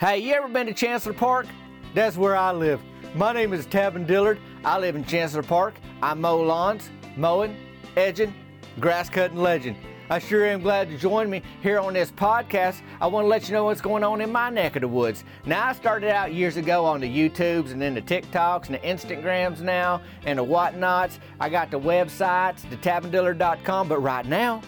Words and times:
Hey, 0.00 0.18
you 0.18 0.32
ever 0.34 0.46
been 0.46 0.68
to 0.68 0.72
Chancellor 0.72 1.12
Park? 1.12 1.46
That's 1.92 2.16
where 2.16 2.36
I 2.36 2.52
live. 2.52 2.80
My 3.16 3.32
name 3.32 3.52
is 3.52 3.66
Tavin 3.66 4.06
Dillard. 4.06 4.38
I 4.64 4.78
live 4.78 4.94
in 4.94 5.04
Chancellor 5.04 5.42
Park. 5.42 5.74
I 6.00 6.14
mow 6.14 6.40
lawns, 6.40 6.88
mowing, 7.16 7.56
edging, 7.96 8.32
grass 8.78 9.10
cutting 9.10 9.38
legend. 9.38 9.76
I 10.08 10.20
sure 10.20 10.46
am 10.46 10.62
glad 10.62 10.88
to 10.90 10.96
join 10.96 11.28
me 11.28 11.42
here 11.62 11.80
on 11.80 11.94
this 11.94 12.12
podcast. 12.12 12.80
I 13.00 13.08
want 13.08 13.24
to 13.24 13.28
let 13.28 13.48
you 13.48 13.54
know 13.54 13.64
what's 13.64 13.80
going 13.80 14.04
on 14.04 14.20
in 14.20 14.30
my 14.30 14.50
neck 14.50 14.76
of 14.76 14.82
the 14.82 14.88
woods. 14.88 15.24
Now, 15.44 15.66
I 15.66 15.72
started 15.72 16.12
out 16.12 16.32
years 16.32 16.56
ago 16.56 16.84
on 16.84 17.00
the 17.00 17.08
YouTubes 17.08 17.72
and 17.72 17.82
then 17.82 17.94
the 17.94 18.00
TikToks 18.00 18.66
and 18.66 18.76
the 18.76 18.78
Instagrams 18.78 19.62
now 19.62 20.00
and 20.24 20.38
the 20.38 20.44
whatnots. 20.44 21.18
I 21.40 21.48
got 21.48 21.72
the 21.72 21.80
websites, 21.80 22.70
the 22.70 22.76
tavindillard.com, 22.76 23.88
but 23.88 23.98
right 23.98 24.24
now, 24.24 24.62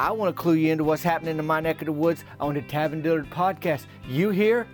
I 0.00 0.12
want 0.12 0.34
to 0.34 0.40
clue 0.40 0.54
you 0.54 0.70
into 0.70 0.84
what's 0.84 1.02
happening 1.02 1.40
in 1.40 1.46
my 1.46 1.58
neck 1.58 1.82
of 1.82 1.86
the 1.86 1.92
woods 1.92 2.22
on 2.38 2.54
the 2.54 2.62
Tavin 2.62 3.02
Dillard 3.02 3.28
podcast. 3.30 3.86
You 4.08 4.30
here? 4.30 4.68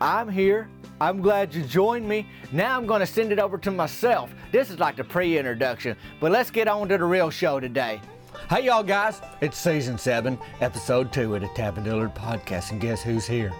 I'm 0.00 0.28
here. 0.28 0.68
I'm 1.00 1.20
glad 1.20 1.52
you 1.52 1.64
joined 1.64 2.08
me. 2.08 2.28
Now 2.52 2.76
I'm 2.76 2.86
going 2.86 3.00
to 3.00 3.06
send 3.06 3.32
it 3.32 3.40
over 3.40 3.58
to 3.58 3.72
myself. 3.72 4.30
This 4.52 4.70
is 4.70 4.78
like 4.78 4.94
the 4.94 5.02
pre 5.02 5.36
introduction, 5.36 5.96
but 6.20 6.30
let's 6.30 6.52
get 6.52 6.68
on 6.68 6.88
to 6.90 6.98
the 6.98 7.04
real 7.04 7.28
show 7.28 7.58
today. 7.58 8.00
Hey, 8.48 8.66
y'all 8.66 8.84
guys, 8.84 9.20
it's 9.40 9.58
season 9.58 9.98
seven, 9.98 10.38
episode 10.60 11.12
two 11.12 11.34
of 11.34 11.40
the 11.40 11.48
Tavin 11.48 11.82
Dillard 11.82 12.14
podcast, 12.14 12.70
and 12.70 12.80
guess 12.80 13.02
who's 13.02 13.26
here? 13.26 13.52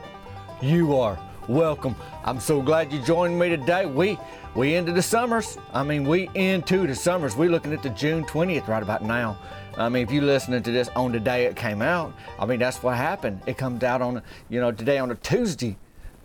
You 0.62 0.94
are. 0.94 1.18
Welcome. 1.48 1.96
I'm 2.26 2.40
so 2.40 2.60
glad 2.60 2.92
you 2.92 3.00
joined 3.00 3.38
me 3.38 3.48
today. 3.48 3.86
We 3.86 4.18
we 4.54 4.74
into 4.74 4.92
the 4.92 5.00
summers. 5.00 5.56
I 5.72 5.82
mean, 5.82 6.06
we 6.06 6.28
into 6.34 6.86
the 6.86 6.94
summers. 6.94 7.36
We 7.36 7.48
looking 7.48 7.72
at 7.72 7.82
the 7.82 7.88
June 7.88 8.26
20th 8.26 8.68
right 8.68 8.82
about 8.82 9.02
now. 9.02 9.38
I 9.78 9.88
mean, 9.88 10.02
if 10.02 10.12
you're 10.12 10.24
listening 10.24 10.62
to 10.62 10.70
this 10.70 10.90
on 10.94 11.10
the 11.10 11.18
day 11.18 11.46
it 11.46 11.56
came 11.56 11.80
out, 11.80 12.12
I 12.38 12.44
mean 12.44 12.58
that's 12.58 12.82
what 12.82 12.98
happened. 12.98 13.40
It 13.46 13.56
comes 13.56 13.82
out 13.82 14.02
on 14.02 14.20
you 14.50 14.60
know 14.60 14.72
today 14.72 14.98
on 14.98 15.10
a 15.10 15.14
Tuesday, 15.14 15.78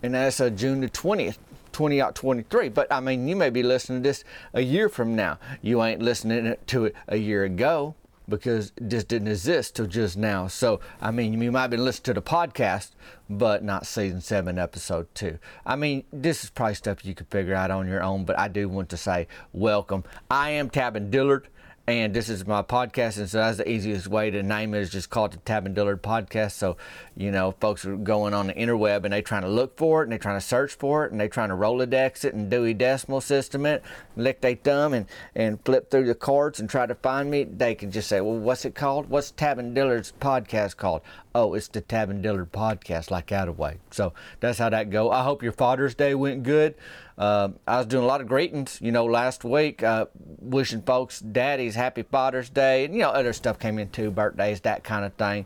and 0.03 0.13
that's 0.13 0.41
uh, 0.41 0.49
June 0.49 0.81
the 0.81 0.89
20th. 0.89 1.37
20 1.71 1.99
out 1.99 2.13
23 2.13 2.69
but 2.69 2.85
i 2.93 2.99
mean 2.99 3.27
you 3.27 3.35
may 3.35 3.49
be 3.49 3.63
listening 3.63 4.03
to 4.03 4.07
this 4.07 4.23
a 4.53 4.61
year 4.61 4.87
from 4.87 5.15
now 5.15 5.39
you 5.63 5.81
ain't 5.81 6.03
listening 6.03 6.55
to 6.67 6.85
it 6.85 6.95
a 7.07 7.17
year 7.17 7.45
ago 7.45 7.95
because 8.27 8.71
this 8.79 9.03
didn't 9.03 9.27
exist 9.27 9.75
till 9.75 9.87
just 9.87 10.17
now. 10.17 10.47
So, 10.47 10.79
I 11.01 11.11
mean, 11.11 11.41
you 11.41 11.51
might 11.51 11.61
have 11.61 11.69
been 11.71 11.83
listening 11.83 12.05
to 12.05 12.13
the 12.15 12.21
podcast, 12.21 12.91
but 13.29 13.63
not 13.63 13.85
season 13.85 14.21
seven, 14.21 14.57
episode 14.57 15.13
two. 15.13 15.39
I 15.65 15.75
mean, 15.75 16.03
this 16.11 16.43
is 16.43 16.49
probably 16.49 16.75
stuff 16.75 17.05
you 17.05 17.15
could 17.15 17.27
figure 17.27 17.55
out 17.55 17.71
on 17.71 17.87
your 17.87 18.03
own, 18.03 18.25
but 18.25 18.37
I 18.37 18.47
do 18.47 18.69
want 18.69 18.89
to 18.89 18.97
say 18.97 19.27
welcome. 19.51 20.03
I 20.29 20.51
am 20.51 20.69
Tavin 20.69 21.09
Dillard 21.09 21.47
and 21.85 22.13
this 22.13 22.29
is 22.29 22.47
my 22.47 22.61
podcast, 22.61 23.17
and 23.17 23.29
so 23.29 23.39
that's 23.39 23.57
the 23.57 23.69
easiest 23.69 24.07
way 24.07 24.31
to 24.31 24.41
name 24.41 24.73
it 24.73 24.79
is 24.79 24.89
just 24.89 25.09
call 25.09 25.25
it 25.25 25.31
the 25.31 25.37
Tavin 25.39 25.73
Dillard 25.73 26.01
Podcast. 26.01 26.53
So, 26.53 26.77
you 27.17 27.29
know, 27.29 27.55
folks 27.59 27.85
are 27.85 27.97
going 27.97 28.33
on 28.33 28.47
the 28.47 28.53
interweb 28.53 29.03
and 29.03 29.11
they 29.11 29.21
trying 29.21 29.41
to 29.41 29.49
look 29.49 29.77
for 29.77 30.01
it 30.01 30.05
and 30.05 30.13
they 30.13 30.17
trying 30.17 30.39
to 30.39 30.45
search 30.45 30.75
for 30.75 31.05
it 31.05 31.11
and 31.11 31.19
they 31.19 31.27
trying 31.27 31.49
to 31.49 31.55
Rolodex 31.55 32.23
it 32.23 32.33
and 32.33 32.49
Dewey 32.49 32.73
Decimal 32.73 33.19
System 33.19 33.65
it, 33.65 33.83
lick 34.15 34.39
their 34.39 34.55
thumb 34.55 34.93
and, 34.93 35.07
and 35.35 35.59
flip 35.65 35.91
through 35.91 36.05
the 36.05 36.15
cards 36.15 36.61
and 36.61 36.69
try 36.69 36.85
to 36.85 36.95
find 36.95 37.29
me. 37.29 37.43
They 37.43 37.75
can 37.75 37.91
just 37.91 38.07
say, 38.07 38.21
well, 38.21 38.37
what's 38.37 38.63
it 38.63 38.75
called? 38.75 39.09
What's 39.09 39.33
Tavin 39.33 39.73
Dillard's 39.73 40.13
podcast 40.21 40.77
called? 40.77 41.01
Oh, 41.35 41.53
it's 41.53 41.67
the 41.67 41.81
Tavin 41.81 42.21
Dillard 42.21 42.53
Podcast, 42.53 43.11
like 43.11 43.27
that 43.27 43.57
way. 43.57 43.79
So 43.91 44.13
that's 44.39 44.59
how 44.59 44.69
that 44.69 44.89
go. 44.89 45.11
I 45.11 45.23
hope 45.23 45.43
your 45.43 45.51
Father's 45.51 45.95
Day 45.95 46.15
went 46.15 46.43
good. 46.43 46.75
Uh, 47.17 47.49
I 47.67 47.77
was 47.77 47.85
doing 47.85 48.03
a 48.03 48.07
lot 48.07 48.21
of 48.21 48.27
greetings, 48.27 48.79
you 48.81 48.91
know, 48.91 49.05
last 49.05 49.43
week, 49.43 49.83
uh, 49.83 50.07
wishing 50.39 50.81
folks 50.81 51.19
daddies 51.19 51.75
happy 51.75 52.03
Father's 52.03 52.49
Day, 52.49 52.85
and 52.85 52.93
you 52.93 53.01
know, 53.01 53.09
other 53.09 53.33
stuff 53.33 53.59
came 53.59 53.77
in 53.77 53.89
too, 53.89 54.09
birthdays, 54.09 54.61
that 54.61 54.83
kind 54.83 55.05
of 55.05 55.13
thing. 55.13 55.45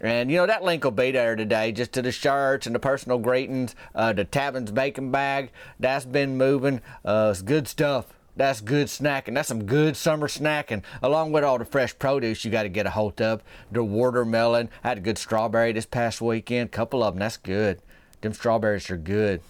And 0.00 0.30
you 0.30 0.36
know 0.36 0.46
that 0.46 0.62
link 0.62 0.84
will 0.84 0.92
be 0.92 1.10
there 1.10 1.34
today, 1.34 1.72
just 1.72 1.92
to 1.94 2.02
the 2.02 2.12
shirts 2.12 2.66
and 2.66 2.74
the 2.74 2.78
personal 2.78 3.18
greetings, 3.18 3.74
uh, 3.96 4.12
the 4.12 4.24
Tavin's 4.24 4.70
bacon 4.70 5.10
bag. 5.10 5.50
That's 5.80 6.04
been 6.04 6.36
moving. 6.36 6.80
Uh, 7.04 7.30
it's 7.32 7.42
good 7.42 7.66
stuff. 7.66 8.06
That's 8.36 8.60
good 8.60 8.86
snacking. 8.86 9.34
That's 9.34 9.48
some 9.48 9.64
good 9.64 9.96
summer 9.96 10.28
snacking, 10.28 10.84
along 11.02 11.32
with 11.32 11.42
all 11.42 11.58
the 11.58 11.64
fresh 11.64 11.98
produce 11.98 12.44
you 12.44 12.52
got 12.52 12.62
to 12.62 12.68
get 12.68 12.86
a 12.86 12.90
hold 12.90 13.20
of. 13.20 13.42
The 13.72 13.82
watermelon. 13.82 14.70
I 14.84 14.90
had 14.90 14.98
a 14.98 15.00
good 15.00 15.18
strawberry 15.18 15.72
this 15.72 15.86
past 15.86 16.20
weekend. 16.20 16.70
Couple 16.70 17.02
of 17.02 17.14
them. 17.14 17.18
That's 17.18 17.36
good. 17.36 17.82
Them 18.20 18.32
strawberries 18.32 18.90
are 18.90 18.96
good 18.96 19.40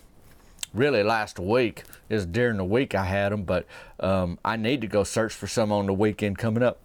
really 0.75 1.03
last 1.03 1.39
week 1.39 1.85
is 2.09 2.27
during 2.27 2.57
the 2.57 2.65
week 2.65 2.95
I 2.95 3.05
had 3.05 3.33
them, 3.33 3.45
but 3.45 3.67
um, 4.01 4.39
I 4.45 4.57
need 4.57 4.81
to 4.83 4.87
go 4.87 5.05
search 5.05 5.33
for 5.33 5.47
some 5.47 5.73
on 5.73 5.87
the 5.87 5.95
weekend 5.95 6.39
coming 6.39 6.63
up. 6.63 6.79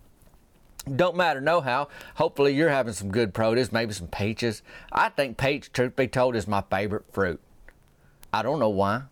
Don't 0.95 1.15
matter 1.15 1.39
no 1.39 1.61
how. 1.61 1.87
Hopefully 2.15 2.53
you're 2.53 2.69
having 2.69 2.93
some 2.93 3.09
good 3.09 3.33
produce, 3.33 3.71
maybe 3.71 3.93
some 3.93 4.07
peaches. 4.07 4.61
I 4.91 5.09
think 5.09 5.37
peach, 5.37 5.71
truth 5.71 5.95
be 5.95 6.07
told, 6.07 6.35
is 6.35 6.47
my 6.47 6.61
favorite 6.69 7.05
fruit. 7.11 7.39
I 8.33 8.41
don't 8.41 8.59
know 8.59 8.69
why, 8.69 9.03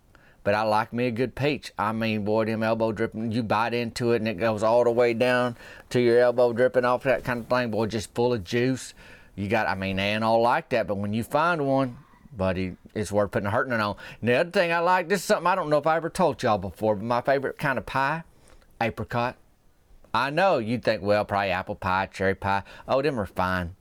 but 0.43 0.53
I 0.53 0.63
like 0.63 0.91
me 0.91 1.07
a 1.07 1.11
good 1.11 1.33
peach. 1.33 1.71
I 1.77 1.93
mean, 1.93 2.25
boy, 2.25 2.45
them 2.45 2.63
elbow 2.63 2.91
dripping, 2.91 3.31
you 3.31 3.43
bite 3.43 3.73
into 3.73 4.11
it 4.11 4.17
and 4.17 4.27
it 4.27 4.33
goes 4.33 4.63
all 4.63 4.83
the 4.83 4.91
way 4.91 5.13
down 5.13 5.55
to 5.91 6.01
your 6.01 6.19
elbow 6.19 6.51
dripping 6.51 6.83
off 6.83 7.03
that 7.03 7.23
kind 7.23 7.41
of 7.41 7.47
thing, 7.47 7.71
boy, 7.71 7.85
just 7.85 8.13
full 8.13 8.33
of 8.33 8.43
juice. 8.43 8.93
You 9.35 9.47
got, 9.47 9.67
I 9.67 9.75
mean, 9.75 9.95
they 9.95 10.13
ain't 10.13 10.25
all 10.25 10.41
like 10.41 10.69
that, 10.69 10.87
but 10.87 10.95
when 10.95 11.13
you 11.13 11.23
find 11.23 11.65
one, 11.65 11.97
buddy, 12.35 12.75
it's 12.95 13.11
worth 13.11 13.31
putting 13.31 13.47
a 13.47 13.51
hurting 13.51 13.73
on. 13.73 13.95
The 14.21 14.35
other 14.35 14.51
thing 14.51 14.71
I 14.71 14.79
like, 14.79 15.09
this 15.09 15.19
is 15.21 15.25
something 15.25 15.47
I 15.47 15.55
don't 15.55 15.69
know 15.69 15.77
if 15.77 15.87
I 15.87 15.97
ever 15.97 16.09
told 16.09 16.41
y'all 16.41 16.57
before, 16.57 16.95
but 16.95 17.05
my 17.05 17.21
favorite 17.21 17.57
kind 17.57 17.77
of 17.77 17.85
pie, 17.85 18.23
apricot. 18.79 19.35
I 20.13 20.29
know 20.29 20.57
you'd 20.57 20.83
think, 20.83 21.01
well, 21.01 21.23
probably 21.23 21.51
apple 21.51 21.75
pie, 21.75 22.07
cherry 22.07 22.35
pie. 22.35 22.63
Oh, 22.87 23.01
them 23.01 23.19
are 23.19 23.25
fine. 23.25 23.75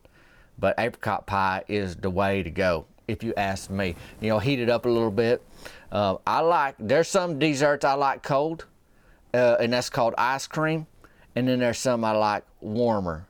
But 0.58 0.78
apricot 0.78 1.26
pie 1.26 1.64
is 1.68 1.96
the 1.96 2.10
way 2.10 2.42
to 2.42 2.50
go, 2.50 2.86
if 3.08 3.22
you 3.22 3.34
ask 3.36 3.70
me. 3.70 3.96
You 4.20 4.28
know, 4.28 4.38
heat 4.38 4.60
it 4.60 4.68
up 4.68 4.86
a 4.86 4.88
little 4.88 5.10
bit. 5.10 5.42
Uh, 5.90 6.16
I 6.26 6.40
like, 6.40 6.76
there's 6.78 7.08
some 7.08 7.38
desserts 7.38 7.84
I 7.84 7.94
like 7.94 8.22
cold, 8.22 8.66
uh, 9.34 9.56
and 9.58 9.72
that's 9.72 9.90
called 9.90 10.14
ice 10.18 10.46
cream. 10.46 10.86
And 11.34 11.48
then 11.48 11.60
there's 11.60 11.78
some 11.78 12.04
I 12.04 12.12
like 12.12 12.44
warmer, 12.60 13.26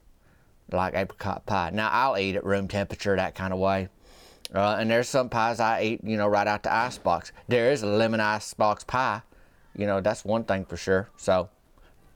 like 0.73 0.95
apricot 0.95 1.47
pie. 1.47 1.71
Now, 1.73 1.89
I'll 1.91 2.19
eat 2.19 2.37
at 2.37 2.45
room 2.45 2.69
temperature 2.69 3.17
that 3.17 3.35
kind 3.35 3.53
of 3.53 3.59
way. 3.59 3.89
Uh, 4.55 4.77
and 4.79 4.91
there's 4.91 5.09
some 5.09 5.29
pies 5.29 5.61
I 5.61 5.83
eat, 5.83 6.01
you 6.03 6.17
know, 6.17 6.27
right 6.27 6.47
out 6.47 6.63
the 6.63 6.73
ice 6.73 6.99
box. 6.99 7.33
There 7.49 7.71
is 7.71 7.83
a 7.83 7.87
lemon 7.87 8.21
ice 8.21 8.53
box 8.55 8.85
pie. 8.85 9.23
You 9.77 9.87
know, 9.87 10.01
that's 10.01 10.25
one 10.25 10.45
thing 10.45 10.65
for 10.65 10.77
sure. 10.77 11.09
So 11.17 11.49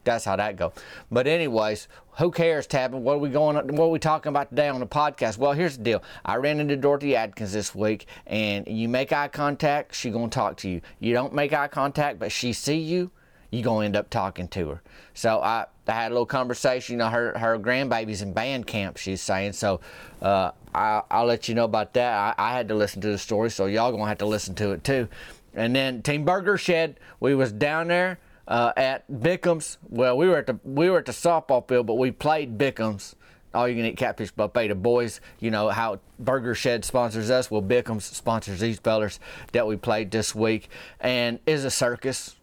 that's 0.05 0.25
how 0.25 0.37
that 0.37 0.57
go. 0.57 0.73
But 1.11 1.27
anyways, 1.27 1.89
who 2.19 2.31
cares, 2.31 2.67
Tavin? 2.67 3.01
What 3.01 3.15
are 3.15 3.19
we 3.19 3.29
going? 3.29 3.57
What 3.57 3.85
are 3.87 3.91
we 3.91 3.99
talking 3.99 4.31
about 4.31 4.51
today 4.51 4.69
on 4.69 4.81
the 4.81 4.87
podcast? 4.87 5.39
Well, 5.39 5.53
here's 5.53 5.77
the 5.79 5.85
deal. 5.85 6.03
I 6.25 6.37
ran 6.37 6.61
into 6.61 6.77
Dorothy 6.77 7.17
Adkins 7.17 7.53
this 7.53 7.75
week, 7.75 8.07
and 8.27 8.67
you 8.69 8.89
make 8.89 9.13
eye 9.13 9.29
contact, 9.29 9.95
she 9.95 10.11
gonna 10.11 10.29
talk 10.29 10.57
to 10.59 10.69
you. 10.69 10.81
You 11.01 11.13
don't 11.13 11.35
make 11.35 11.53
eye 11.53 11.69
contact, 11.69 12.19
but 12.19 12.31
she 12.31 12.53
see 12.53 12.79
you, 12.79 13.11
you 13.55 13.63
gonna 13.63 13.87
end 13.87 13.97
up 13.97 14.11
talking 14.11 14.49
to 14.49 14.69
her. 14.69 14.83
So 15.15 15.41
I, 15.41 15.67
I 15.87 15.93
had 15.93 16.11
a 16.11 16.15
little 16.15 16.27
conversation. 16.27 16.95
You 16.95 16.99
know, 16.99 17.09
her 17.09 17.39
her 17.39 17.59
grandbaby's 17.59 18.23
in 18.23 18.33
band 18.33 18.67
camp. 18.67 18.97
She's 18.97 19.21
saying 19.21 19.53
so. 19.53 19.81
Uh, 20.21 20.51
I, 20.75 21.03
will 21.13 21.27
let 21.27 21.49
you 21.49 21.55
know 21.55 21.65
about 21.65 21.95
that. 21.95 22.35
I, 22.39 22.51
I, 22.51 22.53
had 22.53 22.67
to 22.69 22.75
listen 22.75 23.01
to 23.03 23.09
the 23.09 23.19
story, 23.19 23.51
so 23.51 23.67
y'all 23.67 23.93
gonna 23.93 24.07
have 24.07 24.19
to 24.19 24.27
listen 24.27 24.55
to 24.57 24.73
it 24.73 24.83
too. 24.83 25.09
And 25.55 25.75
then 25.75 26.03
Team 26.03 26.25
Burger 26.25 26.59
Shed, 26.59 26.99
we 27.21 27.35
was 27.37 27.53
down 27.53 27.89
there 27.89 28.19
uh, 28.49 28.73
at 28.77 29.09
Bickham's. 29.11 29.79
Well, 29.89 30.17
we 30.17 30.29
were 30.29 30.39
at 30.39 30.47
the 30.47 30.59
we 30.65 30.91
were 30.91 30.99
at 30.99 31.07
the 31.07 31.13
softball 31.13 31.67
field, 31.69 31.87
but 31.87 31.95
we 31.95 32.11
played 32.11 32.59
Bickham's. 32.59 33.15
All 33.55 33.69
you 33.69 33.77
can 33.77 33.85
eat 33.85 33.97
catfish 33.97 34.33
buffet. 34.33 34.67
The 34.67 34.75
boys, 34.75 35.21
you 35.39 35.53
know 35.53 35.69
how 35.69 36.01
Burger 36.19 36.57
Shed 36.57 36.85
sponsors 36.85 37.31
us. 37.31 37.53
Well, 37.53 37.63
Bickham's 37.63 38.05
sponsors 38.05 38.59
these 38.59 38.81
fellers 38.81 39.21
that 39.53 39.65
we 39.65 39.77
played 39.77 40.11
this 40.11 40.35
week, 40.35 40.69
and 40.99 41.39
is 41.47 41.65
a 41.65 41.71
circus. 41.71 42.35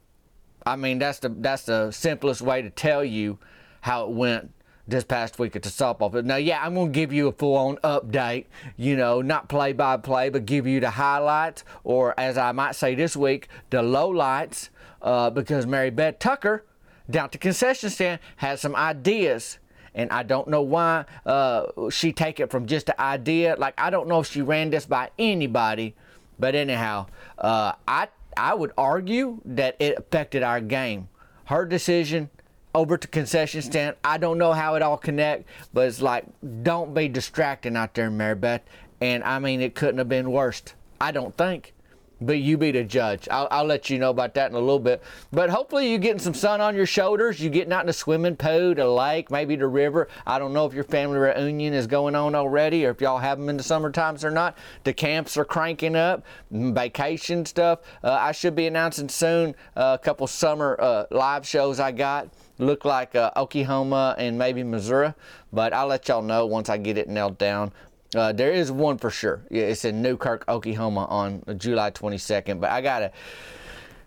I 0.65 0.75
mean, 0.75 0.99
that's 0.99 1.19
the 1.19 1.29
that's 1.29 1.63
the 1.63 1.91
simplest 1.91 2.41
way 2.41 2.61
to 2.61 2.69
tell 2.69 3.03
you 3.03 3.39
how 3.81 4.05
it 4.05 4.11
went 4.11 4.51
this 4.87 5.03
past 5.03 5.39
week 5.39 5.55
at 5.55 5.63
the 5.63 5.69
softball 5.69 6.11
field. 6.11 6.25
Now, 6.25 6.35
yeah, 6.35 6.63
I'm 6.63 6.73
going 6.73 6.91
to 6.91 6.93
give 6.93 7.13
you 7.13 7.27
a 7.27 7.31
full 7.31 7.55
on 7.55 7.77
update, 7.77 8.45
you 8.77 8.95
know, 8.95 9.21
not 9.21 9.49
play 9.49 9.73
by 9.73 9.97
play, 9.97 10.29
but 10.29 10.45
give 10.45 10.67
you 10.67 10.79
the 10.79 10.91
highlights, 10.91 11.63
or 11.83 12.19
as 12.19 12.37
I 12.37 12.51
might 12.51 12.75
say 12.75 12.95
this 12.95 13.15
week, 13.15 13.47
the 13.69 13.81
lowlights, 13.81 14.69
uh, 15.01 15.29
because 15.29 15.65
Mary 15.65 15.89
Beth 15.89 16.19
Tucker 16.19 16.65
down 17.09 17.25
at 17.25 17.31
the 17.31 17.37
concession 17.37 17.89
stand 17.89 18.19
has 18.37 18.61
some 18.61 18.75
ideas. 18.75 19.57
And 19.93 20.09
I 20.11 20.23
don't 20.23 20.47
know 20.47 20.61
why 20.61 21.05
uh, 21.25 21.89
she 21.89 22.13
take 22.13 22.39
it 22.39 22.49
from 22.49 22.65
just 22.65 22.87
an 22.89 22.95
idea. 22.97 23.55
Like 23.57 23.73
I 23.77 23.89
don't 23.89 24.07
know 24.07 24.21
if 24.21 24.27
she 24.27 24.41
ran 24.41 24.69
this 24.69 24.85
by 24.85 25.09
anybody, 25.19 25.95
but 26.39 26.55
anyhow, 26.55 27.07
uh, 27.37 27.73
I 27.87 28.07
I 28.37 28.53
would 28.53 28.71
argue 28.77 29.41
that 29.45 29.75
it 29.79 29.97
affected 29.97 30.43
our 30.43 30.61
game. 30.61 31.09
Her 31.45 31.65
decision 31.65 32.29
over 32.73 32.97
to 32.97 33.07
concession 33.07 33.61
stand. 33.61 33.95
I 34.03 34.17
don't 34.17 34.37
know 34.37 34.53
how 34.53 34.75
it 34.75 34.81
all 34.81 34.97
connect, 34.97 35.45
but 35.73 35.87
it's 35.87 36.01
like 36.01 36.25
don't 36.63 36.93
be 36.93 37.07
distracting 37.07 37.75
out 37.75 37.93
there, 37.93 38.09
Mary 38.09 38.35
Beth. 38.35 38.61
And 39.01 39.23
I 39.23 39.39
mean, 39.39 39.61
it 39.61 39.75
couldn't 39.75 39.97
have 39.97 40.09
been 40.09 40.31
worse. 40.31 40.61
I 40.99 41.11
don't 41.11 41.35
think. 41.35 41.73
But 42.21 42.37
you 42.37 42.57
be 42.57 42.71
the 42.71 42.83
judge. 42.83 43.27
I'll, 43.29 43.47
I'll, 43.49 43.65
let 43.65 43.89
you 43.89 43.97
know 43.97 44.11
about 44.11 44.35
that 44.35 44.51
in 44.51 44.55
a 44.55 44.59
little 44.59 44.79
bit. 44.79 45.01
But 45.31 45.49
hopefully 45.49 45.89
you're 45.89 45.99
getting 45.99 46.19
some 46.19 46.33
sun 46.33 46.61
on 46.61 46.75
your 46.75 46.85
shoulders. 46.85 47.41
You're 47.41 47.51
getting 47.51 47.73
out 47.73 47.81
in 47.81 47.87
the 47.87 47.93
swimming 47.93 48.35
pool, 48.35 48.75
the 48.75 48.87
lake, 48.87 49.31
maybe 49.31 49.55
the 49.55 49.67
river. 49.67 50.07
I 50.25 50.37
don't 50.37 50.53
know 50.53 50.65
if 50.65 50.73
your 50.73 50.83
family 50.83 51.17
reunion 51.17 51.73
is 51.73 51.87
going 51.87 52.15
on 52.15 52.35
already 52.35 52.85
or 52.85 52.91
if 52.91 53.01
y'all 53.01 53.17
have 53.17 53.39
them 53.39 53.49
in 53.49 53.57
the 53.57 53.63
summer 53.63 53.91
times 53.91 54.23
or 54.23 54.31
not. 54.31 54.57
The 54.83 54.93
camps 54.93 55.35
are 55.37 55.45
cranking 55.45 55.95
up, 55.95 56.23
vacation 56.51 57.45
stuff. 57.45 57.79
Uh, 58.03 58.11
I 58.11 58.31
should 58.31 58.55
be 58.55 58.67
announcing 58.67 59.09
soon 59.09 59.55
uh, 59.75 59.97
a 59.99 60.03
couple 60.03 60.27
summer 60.27 60.77
uh, 60.79 61.05
live 61.11 61.47
shows 61.47 61.79
I 61.79 61.91
got. 61.91 62.29
Look 62.57 62.85
like 62.85 63.15
uh, 63.15 63.31
Oklahoma 63.35 64.15
and 64.19 64.37
maybe 64.37 64.61
Missouri, 64.63 65.15
but 65.51 65.73
I'll 65.73 65.87
let 65.87 66.07
y'all 66.07 66.21
know 66.21 66.45
once 66.45 66.69
I 66.69 66.77
get 66.77 66.95
it 66.95 67.09
nailed 67.09 67.39
down. 67.39 67.71
Uh, 68.15 68.33
there 68.33 68.51
is 68.51 68.71
one 68.71 68.97
for 68.97 69.09
sure. 69.09 69.41
It's 69.49 69.85
in 69.85 70.01
Newkirk, 70.01 70.43
Oklahoma 70.49 71.05
on 71.05 71.43
July 71.57 71.91
22nd. 71.91 72.59
But 72.59 72.71
I 72.71 72.81
gotta, 72.81 73.11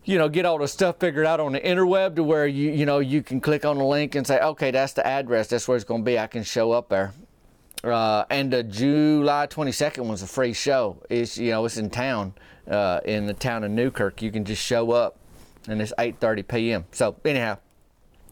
you 0.04 0.18
know, 0.18 0.28
get 0.28 0.44
all 0.44 0.58
the 0.58 0.68
stuff 0.68 0.98
figured 0.98 1.24
out 1.24 1.40
on 1.40 1.52
the 1.52 1.60
interweb 1.60 2.16
to 2.16 2.22
where 2.22 2.46
you, 2.46 2.70
you 2.70 2.84
know, 2.84 2.98
you 2.98 3.22
can 3.22 3.40
click 3.40 3.64
on 3.64 3.78
the 3.78 3.84
link 3.84 4.14
and 4.14 4.26
say, 4.26 4.38
okay, 4.40 4.70
that's 4.70 4.92
the 4.92 5.06
address. 5.06 5.48
That's 5.48 5.66
where 5.66 5.76
it's 5.76 5.84
gonna 5.84 6.02
be. 6.02 6.18
I 6.18 6.26
can 6.26 6.42
show 6.42 6.72
up 6.72 6.90
there. 6.90 7.12
Uh, 7.82 8.24
and 8.30 8.50
the 8.50 8.62
July 8.62 9.46
22nd 9.46 10.08
was 10.08 10.22
a 10.22 10.26
free 10.26 10.52
show. 10.52 10.96
It's 11.10 11.36
you 11.36 11.50
know 11.50 11.64
it's 11.66 11.76
in 11.76 11.90
town, 11.90 12.32
uh, 12.68 13.00
in 13.04 13.26
the 13.26 13.34
town 13.34 13.62
of 13.62 13.70
Newkirk. 13.70 14.22
You 14.22 14.32
can 14.32 14.44
just 14.44 14.62
show 14.62 14.92
up, 14.92 15.18
and 15.68 15.82
it's 15.82 15.92
8:30 15.98 16.48
p.m. 16.48 16.84
So 16.92 17.16
anyhow, 17.26 17.58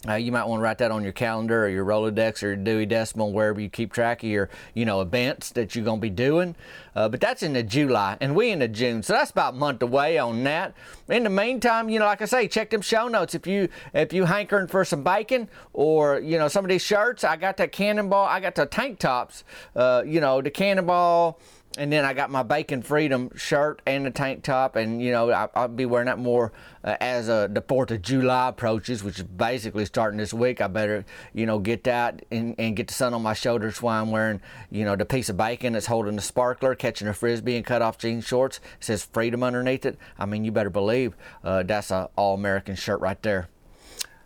uh, 0.08 0.14
you 0.14 0.32
might 0.32 0.46
want 0.46 0.58
to 0.58 0.64
write 0.64 0.78
that 0.78 0.90
on 0.90 1.04
your 1.04 1.12
calendar 1.12 1.64
or 1.64 1.68
your 1.68 1.84
Rolodex 1.84 2.42
or 2.42 2.48
your 2.48 2.56
Dewey 2.56 2.86
Decimal, 2.86 3.32
wherever 3.32 3.60
you 3.60 3.68
keep 3.68 3.92
track 3.92 4.22
of 4.24 4.28
your, 4.28 4.50
you 4.74 4.84
know, 4.84 5.00
events 5.00 5.50
that 5.50 5.74
you're 5.74 5.84
going 5.84 5.98
to 5.98 6.02
be 6.02 6.10
doing. 6.10 6.56
Uh, 6.96 7.08
but 7.08 7.20
that's 7.20 7.42
in 7.42 7.52
the 7.52 7.62
July, 7.62 8.16
and 8.20 8.34
we 8.34 8.50
in 8.50 8.58
the 8.58 8.68
June, 8.68 9.02
so 9.02 9.12
that's 9.12 9.30
about 9.30 9.54
a 9.54 9.56
month 9.56 9.80
away 9.80 10.18
on 10.18 10.42
that. 10.44 10.74
In 11.08 11.22
the 11.22 11.30
meantime, 11.30 11.88
you 11.88 11.98
know, 11.98 12.04
like 12.04 12.20
I 12.20 12.26
say, 12.26 12.48
check 12.48 12.70
them 12.70 12.82
show 12.82 13.08
notes. 13.08 13.34
If 13.34 13.46
you 13.46 13.68
if 13.94 14.12
you 14.12 14.24
hankering 14.24 14.66
for 14.66 14.84
some 14.84 15.02
bacon 15.02 15.48
or 15.72 16.18
you 16.18 16.38
know 16.38 16.48
some 16.48 16.64
of 16.64 16.68
these 16.68 16.82
shirts, 16.82 17.24
I 17.24 17.36
got 17.36 17.56
that 17.58 17.72
Cannonball, 17.72 18.26
I 18.26 18.40
got 18.40 18.56
the 18.56 18.66
tank 18.66 18.98
tops, 18.98 19.44
uh, 19.74 20.02
you 20.04 20.20
know, 20.20 20.42
the 20.42 20.50
Cannonball 20.50 21.38
and 21.78 21.92
then 21.92 22.04
I 22.04 22.12
got 22.12 22.30
my 22.30 22.42
Bacon 22.42 22.82
Freedom 22.82 23.30
shirt 23.34 23.80
and 23.86 24.04
the 24.04 24.10
tank 24.10 24.42
top, 24.42 24.76
and 24.76 25.02
you 25.02 25.10
know 25.10 25.30
I, 25.30 25.48
will 25.54 25.68
be 25.68 25.86
wearing 25.86 26.06
that 26.06 26.18
more 26.18 26.52
uh, 26.84 26.96
as 27.00 27.28
uh, 27.28 27.48
the 27.48 27.62
Fourth 27.62 27.90
of 27.90 28.02
July 28.02 28.48
approaches, 28.48 29.02
which 29.02 29.18
is 29.18 29.24
basically 29.24 29.84
starting 29.86 30.18
this 30.18 30.34
week. 30.34 30.60
I 30.60 30.66
better 30.66 31.04
you 31.32 31.46
know 31.46 31.58
get 31.58 31.84
that 31.84 32.24
and, 32.30 32.54
and 32.58 32.76
get 32.76 32.88
the 32.88 32.94
sun 32.94 33.14
on 33.14 33.22
my 33.22 33.34
shoulders 33.34 33.80
while 33.80 34.02
I'm 34.02 34.10
wearing 34.10 34.40
you 34.70 34.84
know 34.84 34.96
the 34.96 35.06
piece 35.06 35.28
of 35.28 35.36
bacon 35.36 35.72
that's 35.72 35.86
holding 35.86 36.16
the 36.16 36.22
sparkler, 36.22 36.74
catching 36.74 37.08
a 37.08 37.14
frisbee, 37.14 37.56
and 37.56 37.64
cut 37.64 37.80
off 37.80 37.98
jean 37.98 38.20
shorts. 38.20 38.58
It 38.78 38.84
says 38.84 39.04
Freedom 39.04 39.42
underneath 39.42 39.86
it. 39.86 39.98
I 40.18 40.26
mean, 40.26 40.44
you 40.44 40.52
better 40.52 40.70
believe 40.70 41.16
uh, 41.42 41.62
that's 41.62 41.90
an 41.90 42.08
all 42.16 42.34
American 42.34 42.74
shirt 42.74 43.00
right 43.00 43.20
there. 43.22 43.48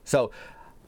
So. 0.04 0.32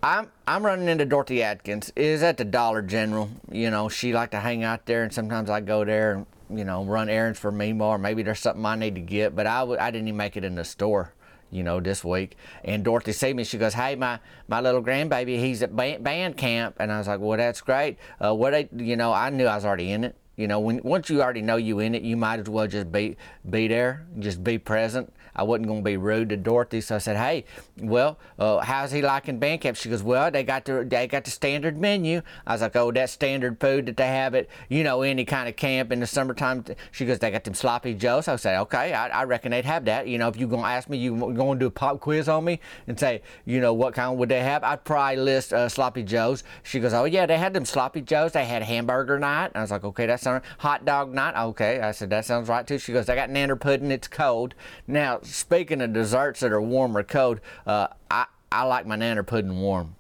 I'm 0.03 0.31
I'm 0.47 0.65
running 0.65 0.89
into 0.89 1.05
Dorothy 1.05 1.43
Adkins. 1.43 1.93
Is 1.97 2.23
at 2.23 2.37
the 2.37 2.45
Dollar 2.45 2.83
General. 2.83 3.31
You 3.51 3.71
know, 3.71 3.89
she 3.89 4.13
like 4.13 4.31
to 4.31 4.41
hang 4.41 4.63
out 4.63 4.87
there, 4.87 5.03
and 5.03 5.13
sometimes 5.13 5.51
I 5.51 5.61
go 5.61 5.85
there 5.85 6.15
and 6.15 6.27
you 6.51 6.65
know, 6.65 6.85
run 6.85 7.09
errands 7.09 7.39
for 7.39 7.53
me 7.53 7.73
more. 7.73 7.99
Maybe 7.99 8.23
there's 8.23 8.41
something 8.41 8.65
I 8.65 8.77
need 8.77 8.95
to 8.95 9.01
get, 9.01 9.37
but 9.37 9.47
I 9.47 9.61
w- 9.61 9.79
I 9.79 9.91
didn't 9.91 10.09
even 10.09 10.17
make 10.17 10.37
it 10.37 10.45
in 10.45 10.55
the 10.55 10.65
store, 10.65 11.13
you 11.51 11.63
know, 11.63 11.81
this 11.81 12.03
week. 12.03 12.37
And 12.65 12.85
Dorothy 12.85 13.13
see 13.13 13.35
me, 13.35 13.45
she 13.45 13.59
goes, 13.59 13.75
"Hey, 13.75 13.97
my 13.97 14.21
my 14.47 14.61
little 14.61 14.83
grandbaby, 14.83 15.39
he's 15.39 15.63
at 15.63 15.75
band, 15.75 16.05
band 16.05 16.37
camp," 16.37 16.77
and 16.79 16.93
I 16.93 16.99
was 16.99 17.09
like, 17.09 17.21
"Well, 17.21 17.37
that's 17.37 17.61
great. 17.61 17.99
Uh, 18.25 18.35
what 18.35 18.55
I, 18.55 18.69
you 18.75 18.97
know, 18.97 19.13
I 19.13 19.31
knew 19.31 19.47
I 19.47 19.57
was 19.57 19.65
already 19.65 19.91
in 19.93 20.05
it. 20.05 20.17
You 20.37 20.47
know, 20.47 20.61
when 20.61 20.81
once 20.85 21.11
you 21.11 21.21
already 21.21 21.43
know 21.43 21.57
you 21.57 21.81
in 21.81 21.95
it, 21.95 22.03
you 22.03 22.17
might 22.17 22.39
as 22.41 22.49
well 22.49 22.67
just 22.67 22.91
be 22.93 23.17
be 23.49 23.69
there, 23.69 24.07
just 24.19 24.43
be 24.45 24.57
present. 24.57 25.13
I 25.39 25.45
wasn't 25.45 25.69
going 25.69 25.81
to 25.81 25.85
be 25.85 25.97
rude 25.97 26.29
to 26.31 26.37
Dorothy, 26.37 26.81
so 26.81 26.97
I 26.97 26.99
said, 26.99 27.17
"Hey, 27.17 27.45
well, 27.81 28.19
uh, 28.39 28.59
how's 28.59 28.93
he 28.93 29.01
liking 29.01 29.39
band 29.39 29.61
camp?" 29.61 29.77
She 29.77 29.89
goes, 29.89 30.03
"Well, 30.03 30.31
they 30.31 30.43
got 30.43 30.65
the 30.65 30.85
they 30.85 31.07
got 31.07 31.25
the 31.25 31.31
standard 31.31 31.79
menu." 31.79 32.23
I 32.47 32.53
was 32.53 32.63
like, 32.63 32.77
"Oh, 32.77 32.91
that 32.93 33.11
standard 33.11 33.61
food 33.61 33.87
that 33.87 33.97
they 33.97 34.09
have 34.09 34.35
at 34.35 34.49
you 34.69 34.83
know 34.83 35.03
any 35.03 35.25
kind 35.25 35.49
of 35.49 35.57
camp 35.57 35.93
in 35.93 36.01
the 36.01 36.07
summertime." 36.07 36.65
She 36.91 37.07
goes, 37.07 37.19
"They 37.21 37.31
got 37.31 37.45
them 37.45 37.55
sloppy 37.55 37.95
joes." 37.95 38.29
I 38.29 38.37
say, 38.37 38.59
"Okay, 38.59 38.93
I, 38.93 39.09
I 39.09 39.25
reckon 39.25 39.53
they'd 39.53 39.65
have 39.65 39.85
that." 39.87 40.09
You 40.09 40.19
know, 40.19 40.29
if 40.29 40.37
you're 40.37 40.49
gonna 40.49 40.67
ask 40.67 40.89
me, 40.89 40.99
you 40.99 41.17
going 41.17 41.59
to 41.59 41.65
do 41.65 41.67
a 41.69 41.71
pop 41.71 42.01
quiz 42.01 42.29
on 42.29 42.45
me 42.45 42.61
and 42.87 42.99
say, 42.99 43.23
you 43.45 43.61
know, 43.61 43.73
what 43.73 43.95
kind 43.95 44.19
would 44.19 44.29
they 44.29 44.41
have? 44.41 44.65
I'd 44.65 44.85
probably 44.85 45.17
list 45.17 45.53
uh, 45.53 45.69
sloppy 45.69 46.03
joes. 46.03 46.45
She 46.63 46.81
goes, 46.81 46.93
"Oh 46.93 47.05
yeah, 47.05 47.27
they 47.27 47.39
had 47.39 47.55
them 47.55 47.65
sloppy 47.65 48.01
joes. 48.01 48.33
They 48.33 48.45
had 48.45 48.63
hamburger 48.63 49.19
night." 49.19 49.53
I 49.55 49.61
was 49.61 49.71
like, 49.71 49.85
"Okay, 49.85 50.07
that 50.07 50.21
sounds 50.21 50.45
hot 50.59 50.85
dog 50.85 51.13
night." 51.13 51.41
Okay, 51.41 51.81
I 51.81 51.93
said 51.93 52.11
that 52.11 52.25
sounds 52.25 52.49
right 52.49 52.67
too. 52.67 52.79
She 52.79 52.93
goes, 52.93 53.09
"I 53.09 53.15
got 53.15 53.31
nanner 53.31 53.59
pudding. 53.59 53.91
It's 53.91 54.09
cold." 54.09 54.55
Now, 54.87 55.21
speaking 55.29 55.81
of 55.81 55.93
desserts 55.93 56.41
that 56.41 56.53
are 56.53 56.61
warm 56.61 56.97
or 56.97 57.03
cold, 57.03 57.41
uh, 57.67 57.89
I, 58.11 58.27
I 58.51 58.65
like 58.65 58.87
my 58.87 58.97
nanner 58.97 59.27
pudding 59.27 59.61
warm. 59.61 59.95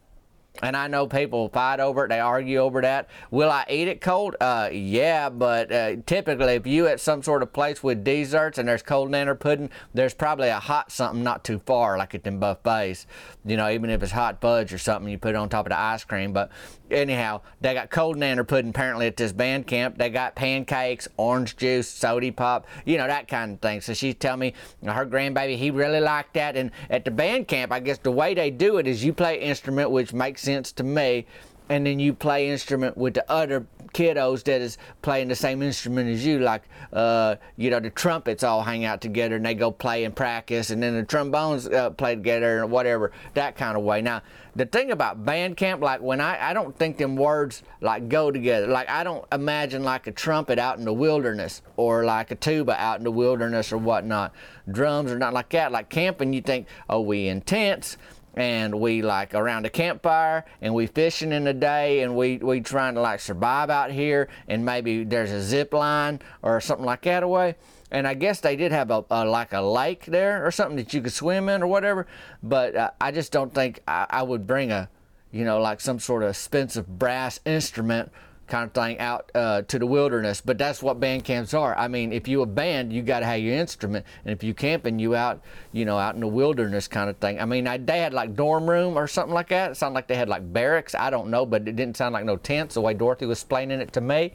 And 0.63 0.77
I 0.77 0.89
know 0.89 1.07
people 1.07 1.49
fight 1.51 1.79
over 1.79 2.05
it, 2.05 2.09
they 2.09 2.21
argue 2.21 2.59
over 2.59 2.81
that. 2.83 3.09
Will 3.31 3.51
I 3.51 3.65
eat 3.71 3.87
it 3.87 4.01
cold? 4.01 4.35
Uh, 4.41 4.69
yeah, 4.73 5.29
but 5.29 5.71
uh, 5.71 5.97
typically, 6.05 6.55
if 6.55 6.67
you 6.67 6.87
at 6.89 7.01
some 7.01 7.23
sort 7.23 7.43
of 7.43 7.53
place 7.53 7.83
with 7.83 8.03
desserts 8.03 8.59
and 8.59 8.69
there's 8.69 8.83
cold 8.83 9.11
nanner 9.11 9.39
pudding, 9.39 9.71
there's 9.95 10.15
probably 10.15 10.49
a 10.49 10.59
hot 10.59 10.91
something 10.91 11.23
not 11.23 11.45
too 11.45 11.61
far, 11.65 11.97
like 11.97 12.15
at 12.15 12.25
them 12.25 12.41
buffets. 12.41 13.07
You 13.45 13.57
know, 13.57 13.71
even 13.71 13.89
if 13.91 14.03
it's 14.03 14.13
hot 14.13 14.41
fudge 14.41 14.73
or 14.73 14.79
something, 14.79 15.11
you 15.11 15.19
put 15.19 15.31
it 15.31 15.37
on 15.37 15.49
top 15.49 15.67
of 15.67 15.71
the 15.71 15.79
ice 15.79 16.03
cream. 16.03 16.33
But 16.33 16.51
anyhow, 16.91 17.41
they 17.61 17.75
got 17.75 17.91
cold 17.91 18.17
nanner 18.17 18.47
pudding 18.47 18.71
apparently 18.71 19.07
at 19.07 19.17
this 19.17 19.33
band 19.33 19.67
camp. 19.67 19.97
They 19.97 20.11
got 20.11 20.35
pancakes, 20.35 21.07
orange 21.17 21.57
juice, 21.57 21.89
soda 21.89 22.33
pop, 22.33 22.67
you 22.85 22.99
know, 22.99 23.07
that 23.07 23.29
kind 23.29 23.55
of 23.55 23.61
thing. 23.61 23.81
So 23.81 23.95
she's 23.95 24.17
telling 24.17 24.41
me 24.41 24.55
her 24.85 25.07
grandbaby, 25.07 25.57
he 25.57 25.71
really 25.71 26.01
liked 26.01 26.35
that. 26.35 26.57
And 26.57 26.73
at 26.91 27.05
the 27.05 27.11
band 27.11 27.47
camp, 27.47 27.71
I 27.71 27.81
guess 27.81 27.99
the 27.99 28.11
way 28.11 28.35
they 28.35 28.51
do 28.51 28.79
it 28.79 28.87
is 28.87 29.05
you 29.05 29.13
play 29.13 29.41
instrument, 29.41 29.91
which 29.91 30.13
makes 30.13 30.48
sense 30.49 30.73
to 30.73 30.83
me 30.83 31.27
and 31.69 31.87
then 31.87 31.99
you 31.99 32.15
play 32.15 32.49
instrument 32.49 32.97
with 32.97 33.15
the 33.15 33.31
other 33.31 33.67
kiddos 33.93 34.43
that 34.45 34.61
is 34.61 34.79
playing 35.03 35.29
the 35.29 35.35
same 35.35 35.63
instrument 35.63 36.09
as 36.09 36.25
you 36.25 36.39
like 36.39 36.63
uh, 36.93 37.37
you 37.57 37.71
know 37.71 37.81
the 37.81 37.91
trumpets 37.91 38.43
all 38.43 38.63
hang 38.63 38.85
out 38.85 39.01
together 39.01 39.37
and 39.37 39.45
they 39.45 39.55
go 39.55 39.71
play 39.71 40.05
and 40.05 40.15
practice 40.15 40.71
and 40.71 40.83
then 40.83 40.95
the 40.95 41.03
trombones 41.03 41.67
uh, 41.69 41.91
play 41.91 42.15
together 42.15 42.63
and 42.63 42.71
whatever 42.71 43.13
that 43.35 43.57
kind 43.57 43.77
of 43.77 43.83
way. 43.83 44.01
Now 44.01 44.23
the 44.57 44.67
thing 44.67 44.91
about 44.91 45.25
band 45.25 45.57
camp 45.57 45.83
like 45.83 46.01
when 46.01 46.21
I, 46.21 46.51
I 46.51 46.53
don't 46.53 46.77
think 46.77 46.99
them 46.99 47.17
words 47.17 47.63
like 47.81 48.09
go 48.09 48.31
together. 48.31 48.67
Like 48.67 48.89
i 48.89 49.05
don't 49.05 49.25
imagine 49.33 49.83
like 49.85 50.07
a 50.07 50.13
trumpet 50.13 50.59
out 50.59 50.79
in 50.79 50.85
the 50.85 50.93
wilderness 50.93 51.63
or 51.77 52.05
like 52.05 52.31
a 52.31 52.35
tuba 52.35 52.79
out 52.81 52.99
in 52.99 53.05
the 53.05 53.11
wilderness 53.11 53.73
or 53.73 53.79
whatnot. 53.79 54.33
Drums 54.71 55.11
are 55.11 55.19
not 55.19 55.33
like 55.33 55.51
that. 55.51 55.73
Like 55.73 55.89
camping 55.89 56.33
you 56.33 56.43
think 56.43 56.67
oh 56.89 57.01
we 57.01 57.29
intense 57.29 57.97
and 58.39 58.81
we 58.81 59.03
like 59.03 59.35
around 59.35 59.67
a 59.67 59.69
campfire 59.69 60.45
and 60.63 60.73
we 60.73 60.87
fishing 60.87 61.33
in 61.33 61.43
the 61.43 61.53
day 61.53 62.03
and 62.03 62.15
we 62.17 62.37
we 62.39 62.61
trying 62.61 62.95
to 62.95 63.01
like 63.01 63.19
survive 63.19 63.69
out 63.69 63.91
here 63.91 64.29
and 64.47 64.65
maybe 64.65 65.03
there's 65.03 65.33
a 65.33 65.43
zip 65.43 65.75
line 65.75 66.21
or 66.41 66.61
something 66.61 66.87
like 66.87 67.03
that 67.03 67.25
away. 67.25 67.57
And 67.91 68.07
I 68.07 68.15
guess 68.15 68.41
they 68.41 68.55
did 68.55 68.71
have 68.71 68.93
a, 68.93 69.05
a 69.11 69.25
like 69.25 69.53
a 69.53 69.61
lake 69.61 70.05
there 70.07 70.47
or 70.47 70.53
something 70.53 70.77
that 70.77 70.95
you 70.95 71.03
could 71.03 71.13
swim 71.13 71.49
in 71.49 71.65
or 71.65 71.67
whatever 71.67 72.07
but 72.41 72.77
uh, 72.77 72.91
I 73.01 73.11
just 73.11 73.33
don't 73.33 73.53
think 73.53 73.83
I, 73.89 74.07
I 74.09 74.23
would 74.23 74.47
bring 74.47 74.71
a 74.71 74.89
you 75.33 75.45
know 75.45 75.61
like 75.61 75.81
some 75.81 75.99
sort 75.99 76.23
of 76.23 76.31
expensive 76.31 76.87
brass 76.87 77.41
instrument 77.45 78.13
kind 78.49 78.65
of 78.65 78.73
thing 78.73 78.99
out 78.99 79.31
uh, 79.35 79.63
to 79.63 79.79
the 79.79 79.87
wilderness. 79.87 80.41
But 80.41 80.59
that's 80.59 80.83
what 80.83 81.01
band 81.01 81.25
camps 81.25 81.55
are. 81.55 81.77
I 81.77 81.89
mean, 81.89 82.13
if 82.13 82.27
you 82.27 82.43
a 82.43 82.47
band, 82.47 82.93
you 82.93 83.03
got 83.03 83.21
to 83.21 83.27
have 83.27 83.41
your 83.41 83.55
instrument, 83.55 84.05
and 84.25 84.33
if 84.33 84.43
you 84.43 84.55
camping, 84.55 84.99
you 84.99 85.15
out, 85.15 85.43
you 85.73 85.85
know, 85.85 85.99
out 85.99 86.15
in 86.15 86.21
the 86.21 86.27
wilderness 86.27 86.89
kind 86.89 87.09
of 87.09 87.17
thing. 87.19 87.41
I 87.41 87.45
mean, 87.45 87.67
I, 87.67 87.79
they 87.79 87.99
had 87.99 88.13
like 88.13 88.35
dorm 88.35 88.69
room 88.69 88.99
or 88.99 89.07
something 89.07 89.35
like 89.35 89.49
that. 89.49 89.73
It 89.73 89.75
sounded 89.77 89.95
like 89.95 90.09
they 90.09 90.17
had 90.17 90.29
like 90.29 90.53
barracks. 90.53 90.95
I 90.95 91.11
don't 91.11 91.31
know, 91.31 91.47
but 91.47 91.69
it 91.69 91.77
didn't 91.77 91.97
sound 91.97 92.13
like 92.13 92.25
no 92.25 92.37
tents 92.37 92.75
the 92.75 92.81
way 92.81 92.95
Dorothy 92.95 93.27
was 93.27 93.39
explaining 93.39 93.81
it 93.81 93.93
to 93.93 94.01
me 94.01 94.33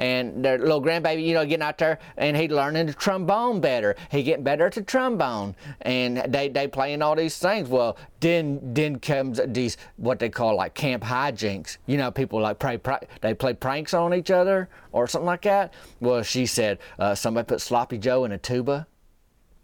and 0.00 0.42
their 0.42 0.58
little 0.58 0.82
grandbaby, 0.82 1.24
you 1.24 1.34
know, 1.34 1.44
getting 1.44 1.62
out 1.62 1.78
there 1.78 1.98
and 2.16 2.36
he 2.36 2.48
learning 2.48 2.86
the 2.86 2.94
trombone 2.94 3.60
better. 3.60 3.94
He 4.10 4.22
getting 4.22 4.42
better 4.42 4.66
at 4.66 4.72
the 4.72 4.82
trombone, 4.82 5.54
and 5.82 6.16
they 6.28 6.48
they 6.48 6.66
playing 6.66 7.02
all 7.02 7.14
these 7.14 7.38
things. 7.38 7.68
Well, 7.68 7.96
then 8.18 8.58
then 8.74 8.98
comes 8.98 9.40
these 9.46 9.76
what 9.96 10.18
they 10.18 10.30
call 10.30 10.56
like 10.56 10.74
camp 10.74 11.04
hijinks. 11.04 11.76
You 11.86 11.98
know, 11.98 12.10
people 12.10 12.40
like 12.40 12.58
play 12.58 12.80
they 13.20 13.34
play 13.34 13.54
pranks 13.54 13.94
on 13.94 14.14
each 14.14 14.30
other 14.30 14.68
or 14.90 15.06
something 15.06 15.26
like 15.26 15.42
that. 15.42 15.74
Well, 16.00 16.22
she 16.22 16.46
said 16.46 16.78
uh, 16.98 17.14
somebody 17.14 17.46
put 17.46 17.60
Sloppy 17.60 17.98
Joe 17.98 18.24
in 18.24 18.32
a 18.32 18.38
tuba. 18.38 18.86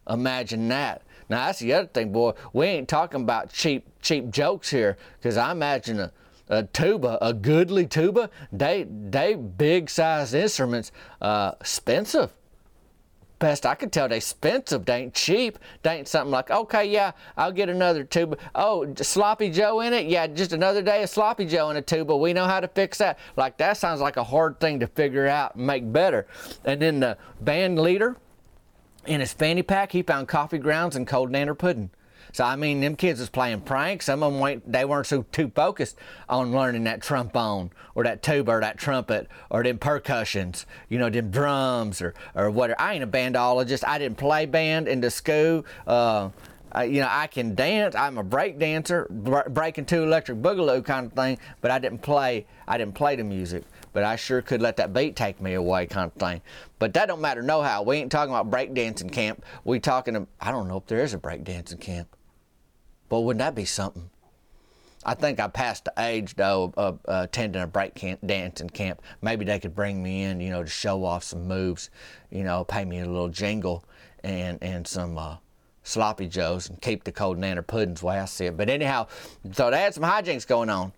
Imagine 0.09 0.69
that. 0.69 1.03
Now 1.29 1.47
that's 1.47 1.59
the 1.59 1.73
other 1.73 1.89
thing, 1.89 2.13
boy. 2.13 2.35
We 2.53 2.67
ain't 2.67 2.89
talking 2.89 3.23
about 3.23 3.53
cheap 3.53 3.87
cheap 4.03 4.31
jokes 4.31 4.71
here, 4.71 4.99
because 5.19 5.37
I 5.39 5.51
imagine 5.51 5.99
a 5.99 6.13
a 6.49 6.63
tuba, 6.65 7.19
a 7.21 7.33
goodly 7.33 7.87
tuba, 7.87 8.31
they 8.53 8.85
they 8.85 9.35
big 9.35 9.91
size 9.91 10.35
instruments, 10.35 10.93
uh, 11.21 11.53
expensive. 11.61 12.31
Best 13.39 13.67
I 13.67 13.75
could 13.75 13.93
tell, 13.93 14.09
they 14.09 14.17
expensive. 14.17 14.87
They 14.87 14.97
ain't 14.97 15.15
cheap. 15.15 15.59
They 15.83 15.99
ain't 15.99 16.09
something 16.09 16.31
like, 16.31 16.51
okay, 16.51 16.87
yeah, 16.87 17.13
I'll 17.37 17.53
get 17.53 17.69
another 17.69 18.03
tuba. 18.03 18.39
Oh, 18.55 18.95
sloppy 18.97 19.51
Joe 19.51 19.81
in 19.81 19.93
it? 19.93 20.07
Yeah, 20.07 20.27
just 20.27 20.55
another 20.55 20.81
day 20.81 21.03
of 21.03 21.11
sloppy 21.11 21.45
Joe 21.45 21.69
in 21.69 21.77
a 21.77 21.83
tuba. 21.83 22.17
We 22.17 22.33
know 22.33 22.47
how 22.47 22.61
to 22.61 22.69
fix 22.69 22.97
that. 22.99 23.19
Like 23.37 23.59
that 23.59 23.77
sounds 23.77 24.01
like 24.01 24.17
a 24.17 24.25
hard 24.25 24.59
thing 24.59 24.81
to 24.81 24.87
figure 24.87 25.27
out 25.27 25.57
and 25.57 25.67
make 25.67 25.93
better. 25.93 26.27
And 26.65 26.81
then 26.81 27.01
the 27.01 27.19
band 27.43 27.79
leader, 27.79 28.17
in 29.05 29.21
his 29.21 29.35
fanny 29.35 29.63
pack, 29.63 29.93
he 29.93 30.03
found 30.03 30.29
coffee 30.29 30.59
grounds 30.59 30.97
and 30.97 31.07
cold 31.07 31.31
nanner 31.31 31.57
pudding. 31.57 31.91
So 32.33 32.45
I 32.45 32.57
mean, 32.57 32.81
them 32.81 32.97
kids 32.97 33.21
was 33.21 33.29
playing 33.29 33.63
pranks. 33.63 34.07
Some 34.07 34.23
of 34.23 34.33
them 34.33 34.41
went, 34.41 34.71
they 34.71 34.85
weren't 34.85 35.07
so 35.07 35.25
too 35.33 35.51
focused 35.55 35.97
on 36.29 36.53
learning 36.53 36.85
that 36.85 37.03
trombone 37.03 37.71
or 37.95 38.05
that 38.05 38.23
tuba 38.23 38.53
or 38.53 38.61
that 38.61 38.79
trumpet 38.79 39.29
or 39.51 39.63
them 39.63 39.79
percussions, 39.79 40.67
you 40.89 40.99
know, 40.99 41.11
them 41.11 41.31
drums 41.31 42.01
or 42.03 42.15
or 42.35 42.51
whatever. 42.51 42.81
I 42.81 42.95
ain't 42.95 43.05
a 43.05 43.09
bandologist. 43.09 43.87
I 43.87 43.99
didn't 43.99 44.19
play 44.19 44.47
band 44.47 44.89
in 44.89 45.01
the 45.01 45.11
school. 45.11 45.65
Uh, 45.87 46.31
you 46.83 47.01
know, 47.01 47.09
I 47.11 47.27
can 47.27 47.55
dance. 47.55 47.95
I'm 47.95 48.19
a 48.19 48.23
break 48.23 48.59
dancer, 48.59 49.07
breaking 49.49 49.87
two 49.87 50.03
electric 50.03 50.39
boogaloo 50.39 50.85
kind 50.85 51.07
of 51.07 51.13
thing. 51.13 51.39
But 51.63 51.71
I 51.71 51.79
didn't 51.79 52.03
play. 52.03 52.47
I 52.69 52.77
didn't 52.77 52.95
play 52.95 53.17
the 53.17 53.25
music 53.25 53.65
but 53.97 54.05
I 54.05 54.17
sure 54.17 54.43
could 54.43 54.61
let 54.61 54.77
that 54.77 54.93
beat 54.93 55.17
take 55.17 55.41
me 55.41 55.55
away, 55.55 55.87
kind 55.87 56.13
of 56.15 56.21
thing. 56.21 56.43
But 56.79 56.93
that 56.93 57.07
don't 57.07 57.23
matter 57.23 57.41
no 57.41 57.63
how. 57.63 57.83
We 57.83 57.97
ain't 57.97 58.13
talking 58.13 58.35
about 58.35 58.51
breakdancing 58.51 59.11
camp. 59.11 59.43
We 59.65 59.81
talking. 59.81 60.27
I 60.39 60.51
don't 60.51 60.69
know 60.69 60.77
if 60.77 60.85
there 60.85 60.99
is 60.99 61.15
a 61.15 61.19
breakdancing 61.19 61.81
camp. 61.81 62.15
But 63.09 63.21
wouldn't 63.21 63.41
that 63.41 63.55
be 63.55 63.65
something? 63.65 64.11
I 65.07 65.15
think 65.15 65.39
I 65.39 65.47
passed 65.47 65.85
the 65.85 65.93
age 65.99 66.35
though 66.35 66.73
of 66.77 66.99
uh, 67.07 67.23
attending 67.25 67.63
a 67.63 67.67
break 67.67 67.95
camp, 67.95 68.21
dancing 68.27 68.69
camp. 68.69 69.01
Maybe 69.23 69.45
they 69.45 69.61
could 69.61 69.75
bring 69.75 70.03
me 70.03 70.25
in, 70.25 70.41
you 70.41 70.51
know, 70.51 70.65
to 70.65 70.69
show 70.69 71.05
off 71.05 71.23
some 71.23 71.47
moves, 71.47 71.91
you 72.31 72.43
know, 72.43 72.65
pay 72.65 72.85
me 72.85 72.99
a 72.99 73.07
little 73.07 73.29
jingle 73.29 73.85
and 74.25 74.59
and 74.61 74.87
some 74.87 75.17
uh, 75.17 75.37
sloppy 75.85 76.27
joes 76.27 76.69
and 76.69 76.83
keep 76.83 77.05
the 77.05 77.13
cold 77.13 77.39
nanner 77.39 77.65
puddings 77.65 78.03
way 78.03 78.19
I 78.19 78.25
see 78.25 78.47
it. 78.47 78.57
But 78.57 78.69
anyhow, 78.69 79.07
so 79.53 79.71
they 79.71 79.81
had 79.81 79.95
some 79.95 80.03
hijinks 80.03 80.45
going 80.45 80.71
on. 80.71 80.93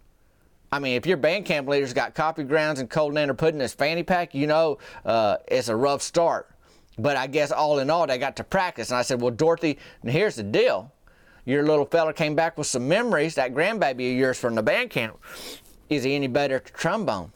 I 0.73 0.79
mean, 0.79 0.97
if 0.97 1.07
your 1.07 1.19
band 1.19 1.45
camp 1.45 1.69
leader's 1.69 1.93
got 1.93 2.15
coffee 2.15 2.45
grounds 2.45 2.81
and 2.81 2.89
cold 2.89 3.13
nanner 3.13 3.37
pudding 3.37 3.57
in 3.57 3.63
his 3.63 3.75
fanny 3.75 4.03
pack, 4.03 4.35
you 4.35 4.47
know 4.47 4.79
uh, 5.05 5.37
it's 5.47 5.69
a 5.69 5.77
rough 5.77 6.01
start. 6.01 6.49
But 6.99 7.17
I 7.17 7.27
guess 7.27 7.53
all 7.53 7.79
in 7.79 7.91
all, 7.91 8.07
they 8.07 8.17
got 8.17 8.37
to 8.37 8.45
practice. 8.45 8.91
And 8.91 8.97
I 8.97 9.03
said, 9.03 9.21
well, 9.21 9.31
Dorothy, 9.31 9.79
here's 10.03 10.37
the 10.37 10.43
deal 10.43 10.91
your 11.49 11.63
little 11.63 11.87
fella 11.87 12.13
came 12.13 12.35
back 12.35 12.59
with 12.59 12.67
some 12.67 12.87
memories, 12.87 13.37
that 13.37 13.55
grandbaby 13.55 14.13
of 14.13 14.19
yours 14.19 14.39
from 14.39 14.55
the 14.55 14.63
band 14.63 14.91
camp. 14.91 15.19
Is 15.89 16.05
he 16.05 16.15
any 16.15 16.27
better 16.27 16.57
at 16.57 16.67
the 16.67 16.73
trombone? 16.73 17.33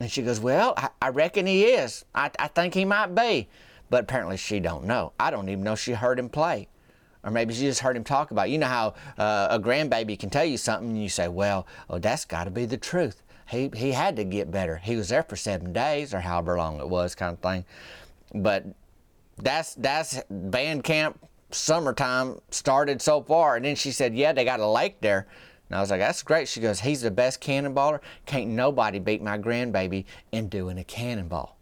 And 0.00 0.10
she 0.10 0.20
goes, 0.22 0.40
Well, 0.40 0.74
I, 0.76 0.88
I 1.00 1.08
reckon 1.10 1.46
he 1.46 1.62
is. 1.62 2.04
I, 2.12 2.32
I 2.40 2.48
think 2.48 2.74
he 2.74 2.84
might 2.84 3.14
be. 3.14 3.48
But 3.88 4.02
apparently 4.02 4.36
she 4.36 4.58
don't 4.58 4.84
know. 4.86 5.12
I 5.20 5.30
don't 5.30 5.48
even 5.48 5.62
know 5.62 5.76
she 5.76 5.92
heard 5.92 6.18
him 6.18 6.28
play. 6.28 6.66
Or 7.22 7.30
maybe 7.30 7.54
she 7.54 7.60
just 7.60 7.82
heard 7.82 7.96
him 7.96 8.02
talk 8.02 8.32
about 8.32 8.48
it. 8.48 8.50
You 8.50 8.58
know 8.58 8.66
how 8.66 8.94
uh, 9.16 9.46
a 9.48 9.60
grandbaby 9.60 10.18
can 10.18 10.28
tell 10.28 10.44
you 10.44 10.56
something 10.56 10.88
and 10.88 11.00
you 11.00 11.08
say, 11.08 11.28
Well, 11.28 11.68
oh, 11.88 12.00
that's 12.00 12.24
got 12.24 12.44
to 12.44 12.50
be 12.50 12.66
the 12.66 12.76
truth. 12.76 13.22
He, 13.48 13.70
he 13.76 13.92
had 13.92 14.16
to 14.16 14.24
get 14.24 14.50
better. 14.50 14.78
He 14.78 14.96
was 14.96 15.10
there 15.10 15.22
for 15.22 15.36
seven 15.36 15.72
days 15.72 16.12
or 16.12 16.18
however 16.18 16.56
long 16.56 16.80
it 16.80 16.88
was, 16.88 17.14
kind 17.14 17.34
of 17.34 17.38
thing. 17.38 17.64
But 18.34 18.64
that's 19.36 19.74
that's 19.76 20.20
band 20.28 20.82
camp 20.82 21.20
summertime 21.54 22.40
started 22.50 23.00
so 23.00 23.22
far. 23.22 23.56
And 23.56 23.64
then 23.64 23.76
she 23.76 23.92
said, 23.92 24.14
Yeah, 24.14 24.32
they 24.32 24.44
got 24.44 24.60
a 24.60 24.66
lake 24.66 25.00
there. 25.00 25.26
And 25.68 25.76
I 25.76 25.80
was 25.80 25.90
like, 25.90 26.00
That's 26.00 26.22
great. 26.22 26.48
She 26.48 26.60
goes, 26.60 26.80
He's 26.80 27.02
the 27.02 27.10
best 27.10 27.40
cannonballer. 27.40 28.00
Can't 28.26 28.48
nobody 28.48 28.98
beat 28.98 29.22
my 29.22 29.38
grandbaby 29.38 30.04
in 30.32 30.48
doing 30.48 30.78
a 30.78 30.84
cannonball. 30.84 31.56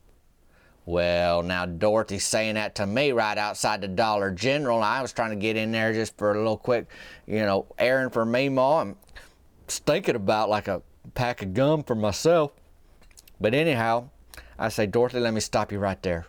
Well, 0.84 1.44
now 1.44 1.64
Dorothy's 1.64 2.26
saying 2.26 2.56
that 2.56 2.74
to 2.76 2.86
me 2.86 3.12
right 3.12 3.38
outside 3.38 3.80
the 3.80 3.88
Dollar 3.88 4.32
General. 4.32 4.82
I 4.82 5.00
was 5.00 5.12
trying 5.12 5.30
to 5.30 5.36
get 5.36 5.56
in 5.56 5.70
there 5.70 5.92
just 5.92 6.18
for 6.18 6.32
a 6.32 6.36
little 6.36 6.56
quick, 6.56 6.86
you 7.26 7.40
know, 7.40 7.66
errand 7.78 8.12
for 8.12 8.24
me, 8.24 8.48
Ma. 8.48 8.80
I'm 8.80 8.96
thinking 9.68 10.16
about 10.16 10.50
like 10.50 10.66
a 10.66 10.82
pack 11.14 11.42
of 11.42 11.54
gum 11.54 11.84
for 11.84 11.94
myself. 11.94 12.50
But 13.40 13.54
anyhow, 13.54 14.08
I 14.58 14.70
say, 14.70 14.86
Dorothy, 14.86 15.20
let 15.20 15.34
me 15.34 15.40
stop 15.40 15.70
you 15.70 15.78
right 15.78 16.02
there 16.02 16.26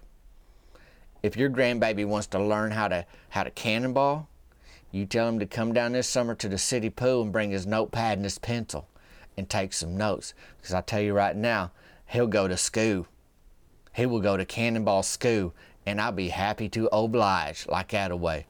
if 1.24 1.38
your 1.38 1.50
grandbaby 1.50 2.06
wants 2.06 2.28
to 2.28 2.40
learn 2.40 2.72
how 2.72 2.90
to 2.90 3.06
how 3.30 3.44
to 3.44 3.52
cannonball, 3.52 4.28
you 4.92 5.06
tell 5.06 5.28
him 5.28 5.40
to 5.40 5.46
come 5.46 5.74
down 5.74 5.94
this 5.94 6.08
summer 6.08 6.36
to 6.36 6.50
the 6.50 6.58
city 6.58 6.90
pool 6.90 7.24
and 7.24 7.32
bring 7.32 7.50
his 7.50 7.66
notepad 7.66 8.18
and 8.18 8.26
his 8.26 8.38
pencil 8.38 8.88
and 9.38 9.50
take 9.50 9.74
some 9.74 9.98
notes. 9.98 10.34
Because 10.58 10.74
I 10.74 10.82
tell 10.82 11.02
you 11.02 11.14
right 11.14 11.36
now, 11.36 11.72
he'll 12.06 12.28
go 12.28 12.48
to 12.48 12.58
school. 12.58 13.08
He 13.96 14.06
will 14.06 14.20
go 14.20 14.38
to 14.38 14.46
cannonball 14.46 15.04
school, 15.04 15.54
and 15.86 16.00
I'll 16.00 16.12
be 16.12 16.30
happy 16.30 16.68
to 16.70 16.90
oblige 16.92 17.68
like 17.68 17.90
that 17.92 18.12
away. 18.12 18.46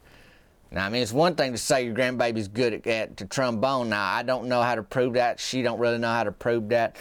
Now, 0.72 0.88
I 0.88 0.89
mean, 0.89 1.03
it's 1.03 1.13
one 1.13 1.36
thing 1.36 1.51
to 1.51 1.58
say 1.58 1.86
your 1.86 1.94
grandbaby's 1.94 2.48
good 2.48 2.74
at, 2.74 2.88
at 2.88 3.18
the 3.18 3.25
trombone. 3.25 3.89
Now, 3.89 4.12
I 4.12 4.24
don't 4.24 4.48
know 4.48 4.63
how 4.63 4.74
to 4.74 4.82
prove 4.82 5.13
that. 5.13 5.39
She 5.39 5.62
don't 5.62 5.80
really 5.80 6.00
know 6.00 6.12
how 6.12 6.24
to 6.24 6.32
prove 6.32 6.70
that. 6.70 6.96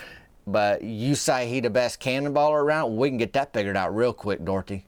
But 0.46 0.82
you 0.82 1.14
say 1.14 1.48
he 1.48 1.60
the 1.60 1.70
best 1.70 2.00
cannonballer 2.00 2.60
around, 2.60 2.96
we 2.96 3.08
can 3.08 3.16
get 3.16 3.32
that 3.32 3.54
figured 3.54 3.76
out 3.76 3.96
real 3.96 4.12
quick, 4.12 4.44
Dorothy. 4.44 4.86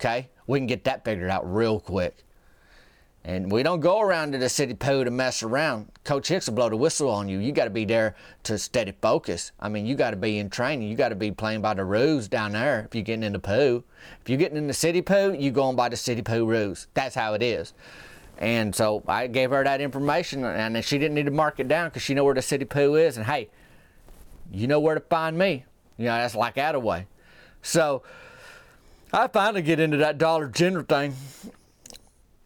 Okay? 0.00 0.28
We 0.46 0.58
can 0.58 0.66
get 0.66 0.84
that 0.84 1.04
figured 1.04 1.30
out 1.30 1.52
real 1.52 1.80
quick. 1.80 2.24
And 3.24 3.52
we 3.52 3.62
don't 3.62 3.80
go 3.80 4.00
around 4.00 4.32
to 4.32 4.38
the 4.38 4.48
city 4.48 4.72
pool 4.72 5.04
to 5.04 5.10
mess 5.10 5.42
around. 5.42 5.90
Coach 6.04 6.28
Hicks 6.28 6.46
will 6.46 6.54
blow 6.54 6.70
the 6.70 6.76
whistle 6.76 7.10
on 7.10 7.28
you. 7.28 7.40
You 7.40 7.52
got 7.52 7.64
to 7.64 7.70
be 7.70 7.84
there 7.84 8.14
to 8.44 8.56
steady 8.56 8.94
focus. 9.02 9.52
I 9.60 9.68
mean, 9.68 9.84
you 9.84 9.96
got 9.96 10.12
to 10.12 10.16
be 10.16 10.38
in 10.38 10.48
training. 10.48 10.88
You 10.88 10.96
got 10.96 11.10
to 11.10 11.14
be 11.14 11.30
playing 11.30 11.60
by 11.60 11.74
the 11.74 11.84
rules 11.84 12.28
down 12.28 12.52
there 12.52 12.86
if 12.86 12.94
you're 12.94 13.04
getting 13.04 13.24
in 13.24 13.34
the 13.34 13.38
pool. 13.38 13.84
If 14.22 14.30
you're 14.30 14.38
getting 14.38 14.56
in 14.56 14.66
the 14.66 14.72
city 14.72 15.02
pool, 15.02 15.34
you're 15.34 15.52
going 15.52 15.76
by 15.76 15.90
the 15.90 15.96
city 15.96 16.22
pool 16.22 16.46
rules. 16.46 16.86
That's 16.94 17.14
how 17.14 17.34
it 17.34 17.42
is. 17.42 17.74
And 18.38 18.74
so 18.74 19.02
I 19.06 19.26
gave 19.26 19.50
her 19.50 19.64
that 19.64 19.80
information, 19.80 20.44
and 20.44 20.82
she 20.82 20.96
didn't 20.96 21.16
need 21.16 21.26
to 21.26 21.32
mark 21.32 21.58
it 21.58 21.68
down 21.68 21.88
because 21.88 22.02
she 22.02 22.14
know 22.14 22.24
where 22.24 22.34
the 22.34 22.40
city 22.40 22.64
pool 22.64 22.94
is. 22.94 23.16
And 23.16 23.26
hey, 23.26 23.50
you 24.52 24.68
know 24.68 24.80
where 24.80 24.94
to 24.94 25.00
find 25.00 25.36
me. 25.36 25.64
You 25.98 26.06
know 26.06 26.12
that's 26.12 26.36
like 26.36 26.54
that 26.54 26.76
away. 26.76 27.08
So 27.62 28.04
I 29.12 29.26
finally 29.28 29.62
get 29.62 29.80
into 29.80 29.96
that 29.98 30.18
Dollar 30.18 30.48
General 30.48 30.84
thing. 30.84 31.14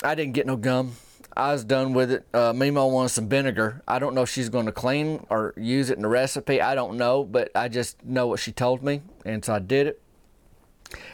I 0.04 0.14
didn't 0.14 0.34
get 0.34 0.46
no 0.46 0.56
gum. 0.56 0.92
I 1.36 1.52
was 1.52 1.64
done 1.64 1.92
with 1.92 2.12
it. 2.12 2.26
Uh, 2.32 2.52
Mimo 2.52 2.90
wanted 2.90 3.08
some 3.08 3.28
vinegar. 3.28 3.82
I 3.88 3.98
don't 3.98 4.14
know 4.14 4.22
if 4.22 4.28
she's 4.28 4.48
going 4.48 4.66
to 4.66 4.72
clean 4.72 5.26
or 5.28 5.54
use 5.56 5.90
it 5.90 5.96
in 5.96 6.02
the 6.02 6.08
recipe. 6.08 6.60
I 6.60 6.74
don't 6.74 6.96
know, 6.96 7.24
but 7.24 7.50
I 7.54 7.68
just 7.68 8.04
know 8.04 8.28
what 8.28 8.38
she 8.38 8.52
told 8.52 8.82
me, 8.82 9.02
and 9.24 9.44
so 9.44 9.54
I 9.54 9.58
did 9.58 9.86
it. 9.88 10.02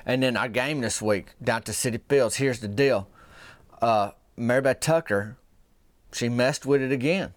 And 0.04 0.22
then 0.22 0.36
I 0.36 0.48
game 0.48 0.80
this 0.80 1.00
week 1.00 1.28
down 1.42 1.62
to 1.62 1.72
City 1.72 2.00
Fields. 2.08 2.36
Here's 2.36 2.60
the 2.60 2.68
deal: 2.68 3.08
uh, 3.80 4.10
Mary 4.36 4.60
Beth 4.60 4.80
Tucker, 4.80 5.38
she 6.12 6.28
messed 6.28 6.66
with 6.66 6.82
it 6.82 6.92
again. 6.92 7.32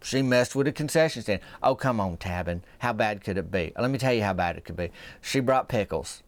She 0.00 0.22
messed 0.22 0.54
with 0.54 0.66
the 0.66 0.72
concession 0.72 1.22
stand. 1.22 1.40
Oh, 1.62 1.74
come 1.74 2.00
on, 2.00 2.16
Tavin. 2.16 2.62
How 2.78 2.92
bad 2.92 3.22
could 3.24 3.36
it 3.36 3.50
be? 3.50 3.72
Let 3.76 3.90
me 3.90 3.98
tell 3.98 4.12
you 4.12 4.22
how 4.22 4.32
bad 4.32 4.56
it 4.56 4.64
could 4.64 4.76
be. 4.76 4.92
She 5.20 5.40
brought 5.40 5.68
pickles. 5.68 6.22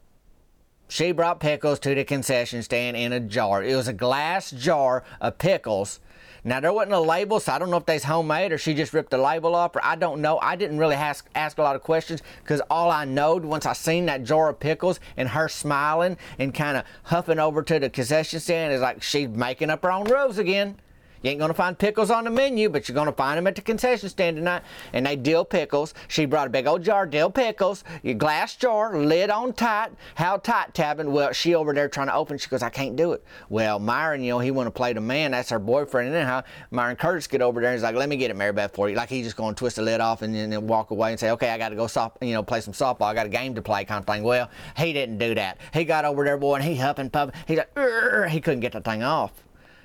She 0.91 1.13
brought 1.13 1.39
pickles 1.39 1.79
to 1.81 1.95
the 1.95 2.03
concession 2.03 2.65
stand 2.65 2.97
in 2.97 3.13
a 3.13 3.21
jar. 3.21 3.63
It 3.63 3.77
was 3.77 3.87
a 3.87 3.93
glass 3.93 4.51
jar 4.51 5.05
of 5.21 5.39
pickles. 5.39 6.01
Now 6.43 6.59
there 6.59 6.73
wasn't 6.73 6.95
a 6.95 7.01
label, 7.01 7.39
so 7.39 7.53
I 7.53 7.61
don't 7.61 7.71
know 7.71 7.77
if 7.77 7.87
they's 7.87 8.03
homemade 8.03 8.51
or 8.51 8.59
she 8.59 8.75
just 8.75 8.93
ripped 8.93 9.13
the 9.13 9.19
label 9.19 9.55
off, 9.55 9.77
or 9.77 9.85
I 9.85 9.95
don't 9.95 10.21
know. 10.21 10.41
I 10.41 10.57
didn't 10.57 10.79
really 10.79 10.97
ask 10.97 11.29
ask 11.37 11.59
a 11.59 11.63
lot 11.63 11.77
of 11.77 11.85
questions 11.85 12.23
because 12.43 12.61
all 12.69 12.91
I 12.91 13.05
knowed 13.05 13.45
once 13.45 13.67
I 13.67 13.73
seen 13.73 14.07
that 14.07 14.25
jar 14.25 14.49
of 14.49 14.59
pickles 14.59 14.99
and 15.17 15.29
her 15.29 15.49
smiling 15.49 16.17
and 16.41 16.53
kind 16.53 16.77
of 16.77 16.83
huffing 17.05 17.39
over 17.39 17.63
to 17.63 17.79
the 17.79 17.89
concession 17.89 18.41
stand 18.41 18.73
is 18.73 18.81
like 18.81 19.01
she's 19.01 19.29
making 19.29 19.71
up 19.71 19.85
her 19.85 19.93
own 19.93 20.07
rules 20.07 20.39
again. 20.39 20.81
You 21.23 21.31
ain't 21.31 21.41
gonna 21.41 21.55
find 21.55 21.79
pickles 21.79 22.11
on 22.11 22.25
the 22.25 22.31
menu, 22.31 22.69
but 22.69 22.89
you're 22.89 22.95
gonna 22.95 23.13
find 23.13 23.37
them 23.37 23.47
at 23.47 23.55
the 23.55 23.63
concession 23.63 24.09
stand 24.09 24.37
tonight. 24.37 24.63
And 24.93 25.05
they 25.05 25.17
dill 25.17 25.45
pickles. 25.45 25.93
She 26.09 26.25
brought 26.25 26.47
a 26.47 26.51
big 26.51 26.67
old 26.67 26.83
jar 26.83 27.05
of 27.05 27.11
dill 27.11 27.31
pickles, 27.31 27.85
your 28.03 28.15
glass 28.15 28.57
jar, 28.57 28.99
lid 28.99 29.29
on 29.29 29.53
tight. 29.53 29.91
How 30.15 30.39
tight, 30.39 30.73
Tavin? 30.73 31.11
Well, 31.11 31.33
she 31.33 31.55
over 31.55 31.75
there 31.75 31.89
trying 31.89 32.07
to 32.07 32.15
open. 32.15 32.39
She 32.39 32.49
goes, 32.49 32.63
I 32.63 32.71
can't 32.71 32.97
do 32.97 33.13
it. 33.13 33.23
Well, 33.49 33.79
Myron, 33.79 34.23
you 34.23 34.31
know, 34.31 34.39
he 34.39 34.51
want 34.51 34.67
to 34.67 34.71
play 34.71 34.93
the 34.93 35.01
man. 35.01 35.33
That's 35.33 35.51
her 35.51 35.59
boyfriend. 35.59 36.09
And 36.09 36.17
anyhow, 36.17 36.43
Myron 36.71 36.97
Curtis 36.97 37.27
get 37.27 37.43
over 37.43 37.61
there 37.61 37.71
and 37.71 37.77
he's 37.77 37.83
like, 37.83 37.95
let 37.95 38.09
me 38.09 38.17
get 38.17 38.31
it, 38.31 38.37
Mary 38.37 38.53
Beth, 38.53 38.75
for 38.75 38.89
you. 38.89 38.97
Like 38.97 39.11
he's 39.11 39.27
just 39.27 39.37
gonna 39.37 39.55
twist 39.55 39.77
the 39.77 39.83
lid 39.83 40.01
off 40.01 40.23
and 40.23 40.35
then 40.35 40.67
walk 40.67 40.91
away 40.91 41.11
and 41.11 41.21
say, 41.21 41.31
okay, 41.33 41.51
I 41.51 41.59
got 41.59 41.69
to 41.69 41.77
go 41.77 41.87
soft, 41.87 42.23
you 42.23 42.33
know, 42.33 42.43
play 42.43 42.61
some 42.61 42.75
softball. 42.75 43.03
I 43.03 43.15
got 43.15 43.27
a 43.27 43.31
game 43.31 43.55
to 43.57 43.63
play, 43.63 43.85
kind 43.85 44.01
of 44.01 44.07
thing. 44.07 44.23
Well, 44.23 44.51
he 44.77 44.93
didn't 44.93 45.19
do 45.19 45.35
that. 45.35 45.59
He 45.73 45.85
got 45.85 46.05
over 46.05 46.25
there, 46.25 46.39
boy, 46.39 46.57
and 46.57 46.65
he 46.65 46.77
huffing 46.77 47.11
puffing. 47.11 47.35
He's 47.47 47.59
like, 47.59 48.31
he 48.31 48.41
couldn't 48.41 48.61
get 48.61 48.73
the 48.73 48.81
thing 48.81 49.03
off. 49.03 49.33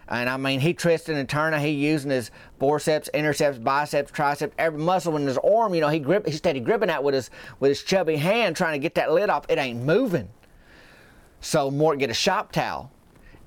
And 0.07 0.29
I 0.29 0.37
mean, 0.37 0.59
he 0.59 0.73
twisting 0.73 1.17
and 1.17 1.27
turning. 1.27 1.59
He 1.59 1.71
using 1.71 2.11
his 2.11 2.29
forceps, 2.59 3.09
interceps, 3.13 3.63
biceps, 3.63 4.11
triceps, 4.11 4.53
every 4.57 4.79
muscle 4.79 5.15
in 5.17 5.25
his 5.25 5.37
arm. 5.39 5.73
You 5.73 5.81
know, 5.81 5.89
he 5.89 5.99
grip, 5.99 6.27
he 6.27 6.33
steady 6.33 6.59
gripping 6.59 6.87
that 6.87 7.03
with 7.03 7.15
his 7.15 7.29
with 7.59 7.69
his 7.69 7.83
chubby 7.83 8.17
hand, 8.17 8.55
trying 8.55 8.73
to 8.73 8.79
get 8.79 8.95
that 8.95 9.11
lid 9.11 9.29
off. 9.29 9.45
It 9.49 9.57
ain't 9.57 9.81
moving. 9.81 10.29
So 11.41 11.71
Mort 11.71 11.99
get 11.99 12.09
a 12.09 12.13
shop 12.13 12.51
towel, 12.51 12.91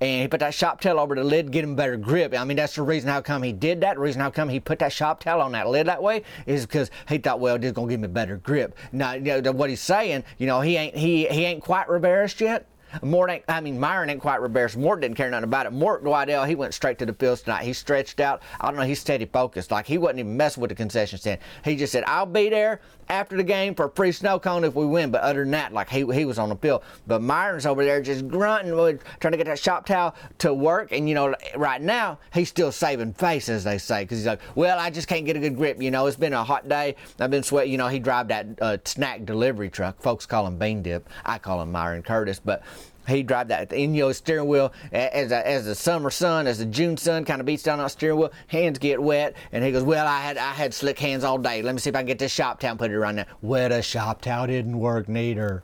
and 0.00 0.22
he 0.22 0.28
put 0.28 0.40
that 0.40 0.54
shop 0.54 0.80
towel 0.80 0.98
over 1.00 1.14
the 1.14 1.24
lid, 1.24 1.50
get 1.50 1.64
him 1.64 1.76
better 1.76 1.96
grip. 1.96 2.34
I 2.36 2.44
mean, 2.44 2.56
that's 2.56 2.74
the 2.74 2.82
reason 2.82 3.08
how 3.08 3.20
come 3.20 3.42
he 3.42 3.52
did 3.52 3.80
that. 3.80 3.94
The 3.94 4.00
reason 4.00 4.20
how 4.20 4.30
come 4.30 4.48
he 4.48 4.60
put 4.60 4.80
that 4.80 4.92
shop 4.92 5.20
towel 5.20 5.40
on 5.40 5.52
that 5.52 5.68
lid 5.68 5.86
that 5.86 6.02
way 6.02 6.22
is 6.46 6.66
because 6.66 6.90
he 7.08 7.18
thought, 7.18 7.40
well, 7.40 7.56
this 7.58 7.68
is 7.68 7.72
gonna 7.72 7.88
give 7.88 8.00
me 8.00 8.08
better 8.08 8.36
grip. 8.36 8.76
Now, 8.90 9.12
you 9.12 9.40
know, 9.40 9.52
what 9.52 9.70
he's 9.70 9.80
saying, 9.80 10.24
you 10.38 10.46
know, 10.46 10.60
he 10.60 10.76
ain't 10.76 10.96
he 10.96 11.26
he 11.28 11.44
ain't 11.44 11.62
quite 11.62 11.88
embarrassed 11.88 12.40
yet 12.40 12.66
Mort 13.02 13.30
ain't, 13.30 13.45
I 13.49 13.61
mean, 13.61 13.78
Myron 13.78 14.11
ain't 14.11 14.21
quite 14.21 14.40
embarrassed. 14.40 14.76
Mort 14.76 15.00
didn't 15.00 15.16
care 15.16 15.30
nothing 15.30 15.45
about 15.45 15.66
it. 15.66 15.73
Mort 15.73 16.02
Waddell, 16.02 16.45
he 16.45 16.54
went 16.54 16.75
straight 16.75 16.99
to 16.99 17.07
the 17.07 17.14
fields 17.14 17.42
tonight. 17.42 17.64
He 17.64 17.73
stretched 17.73 18.21
out. 18.21 18.42
I 18.61 18.68
don't 18.68 18.76
know, 18.76 18.83
he's 18.83 19.00
steady 19.00 19.26
focused. 19.26 19.71
Like, 19.71 19.87
he 19.87 19.99
wasn't 19.99 20.21
even 20.21 20.37
messing 20.37 20.61
with 20.61 20.71
the 20.71 20.75
concession 20.75 21.18
stand. 21.18 21.40
He 21.64 21.76
just 21.76 21.92
said, 21.92 22.04
I'll 22.07 22.26
be 22.26 22.49
there 22.49 22.80
after 23.08 23.36
the 23.36 23.42
game 23.42 23.74
for 23.74 23.86
a 23.86 23.90
free 23.90 24.12
snow 24.12 24.38
cone 24.38 24.64
if 24.64 24.74
we 24.74 24.86
win. 24.86 25.10
But 25.10 25.22
other 25.22 25.40
than 25.40 25.50
that, 25.52 25.72
like, 25.72 25.88
he, 25.88 26.04
he 26.12 26.24
was 26.24 26.38
on 26.38 26.48
the 26.48 26.56
field. 26.56 26.82
But 27.06 27.22
Myron's 27.22 27.66
over 27.66 27.84
there 27.84 28.00
just 28.00 28.28
grunting, 28.28 28.72
trying 29.20 29.32
to 29.32 29.36
get 29.36 29.46
that 29.46 29.58
shop 29.58 29.86
towel 29.86 30.14
to 30.38 30.52
work. 30.52 30.92
And, 30.92 31.08
you 31.08 31.14
know, 31.14 31.34
right 31.56 31.80
now, 31.80 32.18
he's 32.32 32.48
still 32.48 32.72
saving 32.72 33.14
face, 33.14 33.48
as 33.48 33.64
they 33.64 33.78
say, 33.78 34.04
because 34.04 34.18
he's 34.18 34.26
like, 34.26 34.40
well, 34.54 34.78
I 34.78 34.90
just 34.90 35.08
can't 35.08 35.26
get 35.26 35.36
a 35.36 35.40
good 35.40 35.56
grip. 35.56 35.80
You 35.80 35.90
know, 35.90 36.06
it's 36.06 36.16
been 36.16 36.32
a 36.32 36.44
hot 36.44 36.68
day. 36.68 36.96
I've 37.18 37.30
been 37.30 37.42
sweating. 37.42 37.72
You 37.72 37.78
know, 37.78 37.88
he 37.88 37.98
drive 37.98 38.28
that 38.28 38.46
uh, 38.60 38.78
snack 38.84 39.24
delivery 39.24 39.70
truck. 39.70 40.00
Folks 40.02 40.26
call 40.26 40.46
him 40.46 40.58
Bean 40.58 40.82
Dip. 40.82 41.08
I 41.24 41.38
call 41.38 41.62
him 41.62 41.72
Myron 41.72 42.02
Curtis. 42.02 42.38
But 42.38 42.62
he 43.08 43.22
drive 43.22 43.48
that 43.48 43.72
in 43.72 43.94
your 43.94 44.12
steering 44.12 44.48
wheel 44.48 44.72
as 44.92 45.32
a, 45.32 45.46
as 45.46 45.64
the 45.64 45.74
summer 45.74 46.10
sun, 46.10 46.46
as 46.46 46.58
the 46.58 46.66
June 46.66 46.96
sun 46.96 47.24
kind 47.24 47.40
of 47.40 47.46
beats 47.46 47.62
down 47.62 47.80
on 47.80 47.88
steering 47.88 48.18
wheel. 48.18 48.32
Hands 48.48 48.78
get 48.78 49.02
wet, 49.02 49.34
and 49.52 49.64
he 49.64 49.72
goes, 49.72 49.82
"Well, 49.82 50.06
I 50.06 50.20
had 50.20 50.36
I 50.36 50.52
had 50.52 50.74
slick 50.74 50.98
hands 50.98 51.24
all 51.24 51.38
day. 51.38 51.62
Let 51.62 51.74
me 51.74 51.80
see 51.80 51.90
if 51.90 51.96
I 51.96 52.00
can 52.00 52.06
get 52.06 52.18
this 52.18 52.32
shop 52.32 52.60
towel 52.60 52.76
put 52.76 52.90
it 52.90 52.94
around 52.94 53.16
there." 53.16 53.26
Well, 53.42 53.68
the 53.70 53.82
shop 53.82 54.20
towel 54.20 54.46
didn't 54.46 54.78
work 54.78 55.08
neither. 55.08 55.62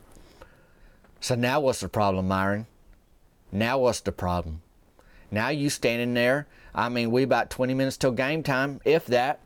So 1.21 1.35
now 1.35 1.61
what's 1.61 1.81
the 1.81 1.89
problem, 1.89 2.29
Myron? 2.29 2.67
Now 3.51 3.79
what's 3.79 4.01
the 4.01 4.13
problem? 4.13 4.61
Now 5.31 5.49
you 5.49 5.71
standing 5.71 6.15
there. 6.15 6.47
I 6.75 6.89
mean, 6.89 7.11
we 7.11 7.23
about 7.23 7.51
20 7.51 7.73
minutes 7.73 7.97
till 7.97 8.11
game 8.11 8.43
time, 8.43 8.81
if 8.85 9.07
that, 9.07 9.41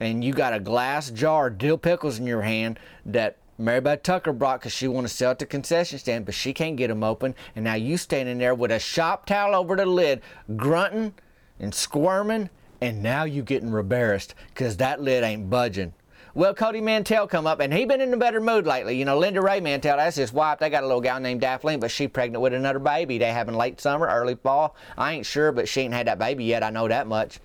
and 0.00 0.24
you 0.24 0.32
got 0.32 0.54
a 0.54 0.60
glass 0.60 1.10
jar 1.10 1.48
of 1.48 1.58
dill 1.58 1.78
pickles 1.78 2.18
in 2.18 2.26
your 2.26 2.42
hand 2.42 2.78
that 3.06 3.36
Mary 3.56 3.80
Beth 3.80 4.02
Tucker 4.02 4.32
brought 4.32 4.60
because 4.60 4.72
she 4.72 4.88
want 4.88 5.06
to 5.06 5.12
sell 5.12 5.30
at 5.30 5.38
the 5.38 5.46
concession 5.46 5.98
stand, 5.98 6.24
but 6.24 6.34
she 6.34 6.52
can't 6.52 6.76
get 6.76 6.88
them 6.88 7.04
open. 7.04 7.34
And 7.54 7.64
now 7.64 7.74
you 7.74 7.96
standing 7.96 8.38
there 8.38 8.54
with 8.54 8.72
a 8.72 8.80
shop 8.80 9.26
towel 9.26 9.54
over 9.54 9.76
the 9.76 9.86
lid, 9.86 10.22
grunting 10.56 11.14
and 11.60 11.72
squirming, 11.72 12.50
and 12.80 13.02
now 13.02 13.24
you 13.24 13.42
getting 13.42 13.72
embarrassed 13.72 14.34
because 14.48 14.76
that 14.78 15.00
lid 15.00 15.22
ain't 15.22 15.48
budging. 15.50 15.94
Well, 16.36 16.52
Cody 16.52 16.80
Mantell 16.80 17.28
come 17.28 17.46
up, 17.46 17.60
and 17.60 17.72
he 17.72 17.84
been 17.84 18.00
in 18.00 18.12
a 18.12 18.16
better 18.16 18.40
mood 18.40 18.66
lately. 18.66 18.98
You 18.98 19.04
know, 19.04 19.16
Linda 19.16 19.40
Ray 19.40 19.60
Mantell, 19.60 19.98
that's 19.98 20.16
his 20.16 20.32
wife. 20.32 20.58
They 20.58 20.68
got 20.68 20.82
a 20.82 20.86
little 20.86 21.00
gal 21.00 21.20
named 21.20 21.42
Daphne, 21.42 21.76
but 21.76 21.92
she 21.92 22.08
pregnant 22.08 22.42
with 22.42 22.52
another 22.52 22.80
baby. 22.80 23.18
They 23.18 23.30
having 23.32 23.54
late 23.54 23.80
summer, 23.80 24.08
early 24.08 24.34
fall. 24.34 24.74
I 24.98 25.12
ain't 25.12 25.26
sure, 25.26 25.52
but 25.52 25.68
she 25.68 25.82
ain't 25.82 25.94
had 25.94 26.08
that 26.08 26.18
baby 26.18 26.44
yet. 26.44 26.64
I 26.64 26.70
know 26.70 26.88
that 26.88 27.06
much 27.06 27.38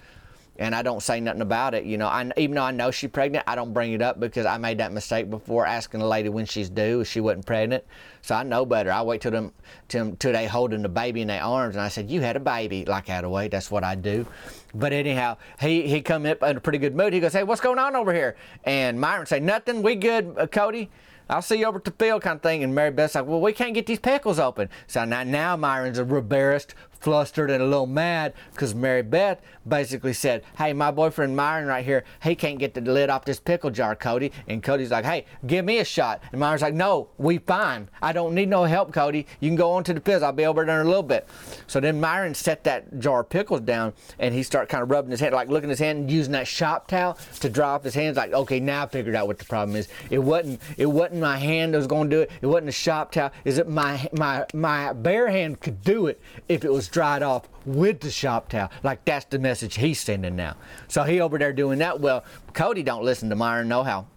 and 0.59 0.75
I 0.75 0.81
don't 0.81 1.01
say 1.01 1.21
nothing 1.21 1.41
about 1.41 1.73
it. 1.73 1.85
You 1.85 1.97
know, 1.97 2.07
I, 2.07 2.29
even 2.35 2.55
though 2.55 2.63
I 2.63 2.71
know 2.71 2.91
she's 2.91 3.09
pregnant, 3.09 3.45
I 3.47 3.55
don't 3.55 3.73
bring 3.73 3.93
it 3.93 4.01
up 4.01 4.19
because 4.19 4.45
I 4.45 4.57
made 4.57 4.77
that 4.79 4.91
mistake 4.91 5.29
before 5.29 5.65
asking 5.65 6.01
a 6.01 6.07
lady 6.07 6.27
when 6.27 6.45
she's 6.45 6.69
due 6.69 6.99
if 6.99 7.07
she 7.07 7.21
wasn't 7.21 7.45
pregnant. 7.45 7.85
So 8.21 8.35
I 8.35 8.43
know 8.43 8.65
better. 8.65 8.91
I 8.91 9.01
wait 9.01 9.21
till 9.21 9.31
them 9.31 9.53
till, 9.87 10.15
till 10.15 10.33
they 10.33 10.47
holding 10.47 10.81
the 10.81 10.89
baby 10.89 11.21
in 11.21 11.27
their 11.27 11.43
arms, 11.43 11.75
and 11.75 11.83
I 11.83 11.89
said, 11.89 12.09
"You 12.09 12.21
had 12.21 12.35
a 12.35 12.39
baby," 12.39 12.85
like 12.85 13.05
that 13.07 13.23
away. 13.23 13.47
That's 13.47 13.71
what 13.71 13.83
I 13.83 13.95
do. 13.95 14.25
But 14.73 14.93
anyhow, 14.93 15.37
he 15.59 15.87
he 15.87 16.01
come 16.01 16.25
up 16.25 16.43
in 16.43 16.57
a 16.57 16.59
pretty 16.61 16.79
good 16.79 16.95
mood. 16.95 17.13
He 17.13 17.19
goes, 17.19 17.33
"Hey, 17.33 17.43
what's 17.43 17.61
going 17.61 17.79
on 17.79 17.95
over 17.95 18.13
here?" 18.13 18.35
And 18.63 18.99
Myron 18.99 19.25
say, 19.25 19.39
"Nothing. 19.39 19.81
We 19.81 19.95
good, 19.95 20.35
uh, 20.37 20.47
Cody." 20.47 20.89
I'll 21.31 21.43
see 21.43 21.59
you 21.59 21.67
over 21.67 21.77
at 21.77 21.83
the 21.83 21.91
field 21.91 22.23
kind 22.23 22.37
of 22.37 22.41
thing. 22.41 22.63
And 22.63 22.73
Mary 22.73 22.89
Beth's 22.89 23.13
like, 23.13 23.27
well, 23.27 23.39
we 23.39 23.53
can't 23.53 23.75
get 23.75 23.85
these 23.85 23.99
pickles 23.99 24.39
open. 24.39 24.67
So 24.87 25.05
now, 25.05 25.21
now 25.23 25.55
Myron's 25.55 25.99
embarrassed, 25.99 26.73
flustered 26.99 27.49
and 27.49 27.61
a 27.61 27.65
little 27.65 27.85
mad 27.85 28.33
because 28.51 28.75
Mary 28.75 29.01
Beth 29.01 29.41
basically 29.67 30.13
said, 30.13 30.43
Hey, 30.57 30.73
my 30.73 30.91
boyfriend 30.91 31.35
Myron 31.35 31.67
right 31.67 31.85
here, 31.85 32.03
he 32.23 32.35
can't 32.35 32.59
get 32.59 32.73
the 32.73 32.81
lid 32.81 33.09
off 33.09 33.25
this 33.25 33.39
pickle 33.39 33.69
jar, 33.69 33.95
Cody. 33.95 34.31
And 34.47 34.61
Cody's 34.61 34.91
like, 34.91 35.05
Hey, 35.05 35.25
give 35.45 35.65
me 35.65 35.79
a 35.79 35.85
shot. 35.85 36.21
And 36.31 36.39
Myron's 36.39 36.61
like, 36.61 36.73
No, 36.73 37.09
we 37.17 37.37
fine. 37.37 37.89
I 38.01 38.11
don't 38.11 38.18
need 38.27 38.49
no 38.49 38.65
help, 38.65 38.91
Cody. 38.93 39.25
You 39.39 39.49
can 39.49 39.55
go 39.55 39.71
on 39.71 39.83
to 39.85 39.93
the 39.93 40.01
pills. 40.01 40.23
I'll 40.23 40.31
be 40.31 40.45
over 40.45 40.65
there 40.65 40.81
in 40.81 40.85
a 40.85 40.89
little 40.89 41.03
bit. 41.03 41.27
So 41.67 41.79
then 41.79 41.99
Myron 41.99 42.33
set 42.33 42.63
that 42.65 42.99
jar 42.99 43.21
of 43.21 43.29
pickles 43.29 43.61
down 43.61 43.93
and 44.19 44.33
he 44.33 44.43
started 44.43 44.67
kind 44.67 44.83
of 44.83 44.91
rubbing 44.91 45.11
his 45.11 45.19
hand, 45.19 45.33
like 45.33 45.49
looking 45.49 45.69
his 45.69 45.79
hand 45.79 45.99
and 45.99 46.11
using 46.11 46.33
that 46.33 46.47
shop 46.47 46.87
towel 46.87 47.17
to 47.39 47.49
dry 47.49 47.69
off 47.69 47.83
his 47.83 47.95
hands. 47.95 48.17
Like, 48.17 48.33
okay, 48.33 48.59
now 48.59 48.83
I 48.83 48.87
figured 48.87 49.15
out 49.15 49.27
what 49.27 49.39
the 49.39 49.45
problem 49.45 49.75
is. 49.75 49.87
It 50.09 50.19
wasn't 50.19 50.61
it 50.77 50.87
wasn't 50.87 51.21
my 51.21 51.37
hand 51.37 51.73
that 51.73 51.77
was 51.77 51.87
to 51.87 52.07
do 52.09 52.21
it. 52.21 52.31
It 52.41 52.47
wasn't 52.47 52.69
a 52.69 52.73
shop 52.73 53.11
towel. 53.11 53.31
Is 53.45 53.57
it 53.57 53.67
my 53.67 54.07
my 54.13 54.45
my 54.53 54.93
bare 54.93 55.29
hand 55.29 55.59
could 55.59 55.81
do 55.83 56.07
it 56.07 56.21
if 56.47 56.65
it 56.65 56.71
was 56.71 56.87
dried 56.87 57.23
off 57.23 57.47
with 57.65 57.99
the 58.01 58.11
shop 58.11 58.49
towel. 58.49 58.69
Like 58.83 59.05
that's 59.05 59.25
the 59.25 59.39
message 59.39 59.75
he's 59.75 59.99
sending 59.99 60.35
now. 60.35 60.55
So 60.87 61.03
he 61.03 61.21
over 61.21 61.37
there 61.37 61.53
doing 61.53 61.79
that. 61.79 61.99
Well, 61.99 62.23
Cody 62.53 62.83
don't 62.83 63.03
listen 63.03 63.29
to 63.29 63.35
Myron 63.35 63.67
no 63.67 63.83
how 63.83 64.07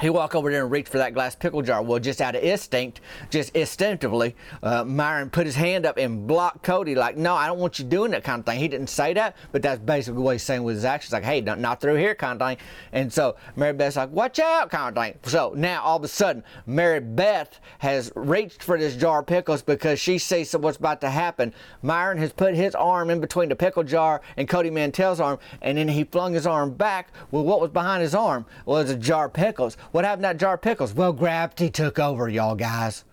he 0.00 0.10
walk 0.10 0.34
over 0.34 0.50
there 0.50 0.62
and 0.62 0.70
reach 0.70 0.88
for 0.88 0.98
that 0.98 1.14
glass 1.14 1.34
pickle 1.34 1.62
jar. 1.62 1.82
Well, 1.82 1.98
just 1.98 2.20
out 2.20 2.34
of 2.34 2.42
instinct, 2.42 3.00
just 3.30 3.54
instinctively, 3.54 4.34
uh, 4.62 4.84
Myron 4.84 5.30
put 5.30 5.46
his 5.46 5.54
hand 5.54 5.86
up 5.86 5.96
and 5.98 6.26
blocked 6.26 6.62
Cody. 6.62 6.94
Like, 6.94 7.16
no, 7.16 7.34
I 7.34 7.46
don't 7.46 7.58
want 7.58 7.78
you 7.78 7.84
doing 7.84 8.10
that 8.12 8.24
kind 8.24 8.40
of 8.40 8.46
thing. 8.46 8.58
He 8.58 8.68
didn't 8.68 8.88
say 8.88 9.12
that, 9.14 9.36
but 9.52 9.62
that's 9.62 9.80
basically 9.80 10.22
what 10.22 10.32
he's 10.32 10.42
saying 10.42 10.62
with 10.62 10.76
his 10.76 10.84
actions. 10.84 11.12
Like, 11.12 11.24
hey, 11.24 11.40
not 11.40 11.80
through 11.80 11.96
here, 11.96 12.14
kind 12.14 12.40
of 12.40 12.48
thing. 12.48 12.56
And 12.92 13.12
so 13.12 13.36
Mary 13.56 13.72
Beth's 13.72 13.96
like, 13.96 14.10
watch 14.10 14.38
out, 14.38 14.70
kind 14.70 14.96
of 14.96 15.02
thing. 15.02 15.18
So 15.24 15.52
now 15.56 15.82
all 15.82 15.96
of 15.96 16.04
a 16.04 16.08
sudden, 16.08 16.44
Mary 16.66 17.00
Beth 17.00 17.60
has 17.78 18.10
reached 18.14 18.62
for 18.62 18.78
this 18.78 18.96
jar 18.96 19.20
of 19.20 19.26
pickles 19.26 19.62
because 19.62 20.00
she 20.00 20.18
sees 20.18 20.52
what's 20.52 20.78
about 20.78 21.00
to 21.02 21.10
happen. 21.10 21.54
Myron 21.82 22.18
has 22.18 22.32
put 22.32 22.54
his 22.54 22.74
arm 22.74 23.10
in 23.10 23.20
between 23.20 23.48
the 23.48 23.56
pickle 23.56 23.84
jar 23.84 24.20
and 24.36 24.48
Cody 24.48 24.70
Mantell's 24.70 25.20
arm, 25.20 25.38
and 25.62 25.76
then 25.78 25.88
he 25.88 26.04
flung 26.04 26.32
his 26.34 26.46
arm 26.46 26.72
back. 26.72 27.12
Well, 27.30 27.44
what 27.44 27.60
was 27.60 27.70
behind 27.70 28.02
his 28.02 28.14
arm 28.14 28.46
was 28.64 28.90
a 28.90 28.96
jar 28.96 29.26
of 29.26 29.32
pickles. 29.32 29.76
What 29.92 30.04
happened 30.04 30.22
to 30.22 30.28
that 30.28 30.36
jar 30.36 30.54
of 30.54 30.62
pickles? 30.62 30.94
Well, 30.94 31.12
gravity 31.12 31.70
took 31.70 31.98
over, 31.98 32.28
y'all 32.28 32.54
guys. 32.54 33.04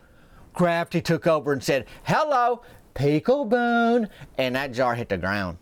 Gravity 0.54 1.02
took 1.02 1.26
over 1.26 1.52
and 1.52 1.64
said, 1.64 1.86
hello, 2.04 2.62
pickle 2.94 3.46
boon. 3.46 4.10
And 4.38 4.56
that 4.56 4.74
jar 4.74 4.96
hit 4.96 5.10
the 5.10 5.18
ground. 5.18 5.58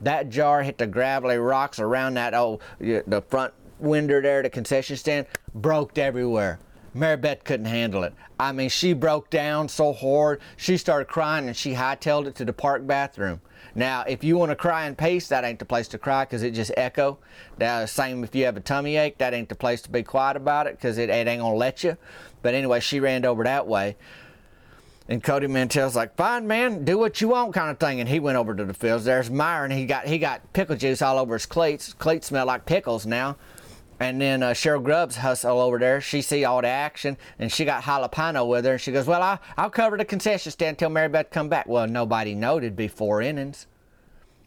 That 0.00 0.28
jar 0.28 0.62
hit 0.62 0.78
the 0.78 0.86
gravelly 0.86 1.38
rocks 1.38 1.80
around 1.80 2.14
that 2.14 2.34
old, 2.34 2.62
the 2.78 3.22
front 3.28 3.52
window 3.80 4.20
there, 4.20 4.42
the 4.42 4.50
concession 4.50 4.96
stand, 4.96 5.26
broke 5.54 5.98
everywhere. 5.98 6.60
Mary 6.94 7.16
Beth 7.16 7.42
couldn't 7.44 7.66
handle 7.66 8.04
it. 8.04 8.14
I 8.38 8.52
mean, 8.52 8.68
she 8.68 8.92
broke 8.92 9.30
down 9.30 9.68
so 9.68 9.92
hard, 9.92 10.40
she 10.56 10.76
started 10.76 11.06
crying 11.06 11.48
and 11.48 11.56
she 11.56 11.74
hightailed 11.74 12.26
it 12.26 12.36
to 12.36 12.44
the 12.44 12.52
park 12.52 12.86
bathroom. 12.86 13.40
Now, 13.78 14.02
if 14.08 14.24
you 14.24 14.36
want 14.36 14.50
to 14.50 14.56
cry 14.56 14.88
in 14.88 14.96
peace, 14.96 15.28
that 15.28 15.44
ain't 15.44 15.60
the 15.60 15.64
place 15.64 15.86
to 15.88 15.98
cry 15.98 16.24
because 16.24 16.42
it 16.42 16.50
just 16.50 16.72
echo. 16.76 17.16
Now, 17.60 17.84
same 17.84 18.24
if 18.24 18.34
you 18.34 18.44
have 18.44 18.56
a 18.56 18.60
tummy 18.60 18.96
ache, 18.96 19.18
that 19.18 19.34
ain't 19.34 19.48
the 19.48 19.54
place 19.54 19.80
to 19.82 19.88
be 19.88 20.02
quiet 20.02 20.36
about 20.36 20.66
it 20.66 20.76
because 20.76 20.98
it, 20.98 21.10
it 21.10 21.28
ain't 21.28 21.40
gonna 21.40 21.54
let 21.54 21.84
you. 21.84 21.96
But 22.42 22.54
anyway, 22.54 22.80
she 22.80 22.98
ran 22.98 23.24
over 23.24 23.44
that 23.44 23.68
way. 23.68 23.96
And 25.08 25.22
Cody 25.22 25.46
Mantell's 25.46 25.94
like, 25.94 26.16
fine, 26.16 26.48
man, 26.48 26.84
do 26.84 26.98
what 26.98 27.20
you 27.20 27.28
want, 27.28 27.54
kind 27.54 27.70
of 27.70 27.78
thing. 27.78 28.00
And 28.00 28.08
he 28.08 28.18
went 28.18 28.36
over 28.36 28.52
to 28.52 28.64
the 28.64 28.74
fields. 28.74 29.04
There's 29.04 29.30
Myron. 29.30 29.70
He 29.70 29.86
got 29.86 30.08
he 30.08 30.18
got 30.18 30.52
pickle 30.52 30.74
juice 30.74 31.00
all 31.00 31.16
over 31.16 31.34
his 31.34 31.46
cleats. 31.46 31.92
Cleats 31.92 32.26
smell 32.26 32.46
like 32.46 32.66
pickles 32.66 33.06
now. 33.06 33.36
And 34.00 34.20
then 34.20 34.42
uh, 34.42 34.50
Cheryl 34.50 34.82
Grubbs 34.82 35.16
hustle 35.16 35.60
over 35.60 35.78
there. 35.78 36.00
She 36.00 36.22
see 36.22 36.44
all 36.44 36.62
the 36.62 36.68
action, 36.68 37.16
and 37.38 37.50
she 37.50 37.64
got 37.64 37.82
jalapeno 37.82 38.46
with 38.46 38.64
her. 38.64 38.72
And 38.72 38.80
she 38.80 38.92
goes, 38.92 39.06
"Well, 39.06 39.22
I, 39.22 39.38
I'll 39.56 39.70
cover 39.70 39.96
the 39.96 40.04
concession 40.04 40.52
stand 40.52 40.74
until 40.74 40.90
Mary 40.90 41.08
Beth 41.08 41.30
come 41.30 41.48
back." 41.48 41.66
Well, 41.66 41.88
nobody 41.88 42.34
noted 42.34 42.76
before 42.76 43.20
innings. 43.20 43.66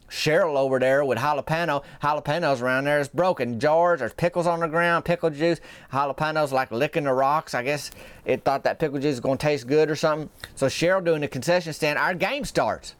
Cheryl 0.08 0.56
over 0.56 0.78
there 0.78 1.04
with 1.04 1.18
jalapeno. 1.18 1.82
Jalapenos 2.02 2.60
around 2.60 2.84
there 2.84 3.00
is 3.00 3.08
broken 3.08 3.58
jars. 3.58 4.00
There's 4.00 4.12
pickles 4.12 4.46
on 4.46 4.60
the 4.60 4.68
ground, 4.68 5.06
pickle 5.06 5.30
juice. 5.30 5.58
Jalapenos 5.90 6.52
like 6.52 6.70
licking 6.70 7.04
the 7.04 7.12
rocks. 7.12 7.54
I 7.54 7.62
guess 7.62 7.90
it 8.26 8.44
thought 8.44 8.64
that 8.64 8.78
pickle 8.78 8.98
juice 8.98 9.14
is 9.14 9.20
going 9.20 9.38
to 9.38 9.46
taste 9.46 9.66
good 9.66 9.90
or 9.90 9.96
something. 9.96 10.28
So 10.54 10.66
Cheryl 10.66 11.02
doing 11.02 11.22
the 11.22 11.28
concession 11.28 11.72
stand. 11.72 11.98
Our 11.98 12.14
game 12.14 12.44
starts. 12.44 12.94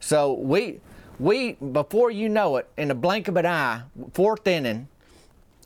So 0.00 0.34
we 0.34 0.80
we 1.18 1.52
before 1.52 2.10
you 2.10 2.28
know 2.28 2.56
it, 2.56 2.68
in 2.76 2.88
the 2.88 2.94
blink 2.94 3.28
of 3.28 3.36
an 3.36 3.46
eye, 3.46 3.82
fourth 4.12 4.46
inning 4.46 4.88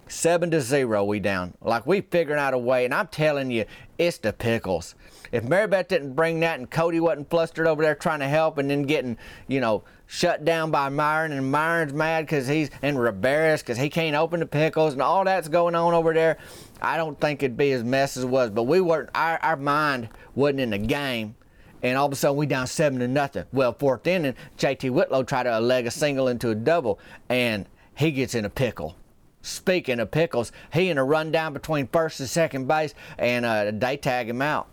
Seven 0.08 0.50
to 0.50 0.60
zero, 0.60 1.04
we 1.04 1.20
down. 1.20 1.54
Like 1.62 1.86
we 1.86 2.00
figuring 2.00 2.40
out 2.40 2.54
a 2.54 2.58
way, 2.58 2.84
and 2.84 2.92
I'm 2.92 3.06
telling 3.06 3.50
you, 3.50 3.64
it's 3.98 4.18
the 4.18 4.32
pickles. 4.32 4.94
If 5.30 5.44
Mary 5.44 5.66
Beth 5.66 5.88
didn't 5.88 6.14
bring 6.14 6.40
that, 6.40 6.58
and 6.58 6.70
Cody 6.70 7.00
wasn't 7.00 7.30
flustered 7.30 7.66
over 7.66 7.82
there 7.82 7.94
trying 7.94 8.20
to 8.20 8.28
help, 8.28 8.58
and 8.58 8.68
then 8.68 8.82
getting, 8.82 9.16
you 9.48 9.60
know, 9.60 9.84
shut 10.06 10.44
down 10.44 10.70
by 10.70 10.90
Myron, 10.90 11.32
and 11.32 11.50
Myron's 11.50 11.94
mad 11.94 12.26
because 12.26 12.46
he's 12.46 12.70
and 12.82 12.98
Riberas 12.98 13.60
because 13.60 13.78
he 13.78 13.88
can't 13.88 14.14
open 14.14 14.40
the 14.40 14.46
pickles, 14.46 14.92
and 14.92 15.00
all 15.00 15.24
that's 15.24 15.48
going 15.48 15.74
on 15.74 15.94
over 15.94 16.12
there, 16.12 16.36
I 16.82 16.96
don't 16.98 17.18
think 17.18 17.42
it'd 17.42 17.56
be 17.56 17.72
as 17.72 17.82
mess 17.82 18.16
as 18.16 18.24
it 18.24 18.28
was. 18.28 18.50
But 18.50 18.64
we 18.64 18.80
weren't. 18.80 19.08
Our, 19.14 19.38
our 19.42 19.56
mind 19.56 20.10
wasn't 20.34 20.60
in 20.60 20.70
the 20.70 20.78
game 20.78 21.36
and 21.82 21.98
all 21.98 22.06
of 22.06 22.12
a 22.12 22.16
sudden 22.16 22.36
we 22.36 22.46
down 22.46 22.66
seven 22.66 23.00
to 23.00 23.08
nothing. 23.08 23.44
Well, 23.52 23.72
fourth 23.72 24.06
inning, 24.06 24.34
JT 24.58 24.90
Whitlow 24.90 25.24
tried 25.24 25.44
to 25.44 25.58
leg 25.58 25.86
a 25.86 25.90
single 25.90 26.28
into 26.28 26.50
a 26.50 26.54
double, 26.54 26.98
and 27.28 27.66
he 27.96 28.12
gets 28.12 28.34
in 28.34 28.44
a 28.44 28.50
pickle. 28.50 28.96
Speaking 29.42 29.98
of 29.98 30.10
pickles, 30.10 30.52
he 30.72 30.88
in 30.88 30.98
a 30.98 31.04
run 31.04 31.32
down 31.32 31.52
between 31.52 31.88
first 31.88 32.20
and 32.20 32.28
second 32.28 32.68
base, 32.68 32.94
and 33.18 33.44
uh, 33.44 33.72
they 33.74 33.96
tag 33.96 34.28
him 34.28 34.40
out. 34.40 34.68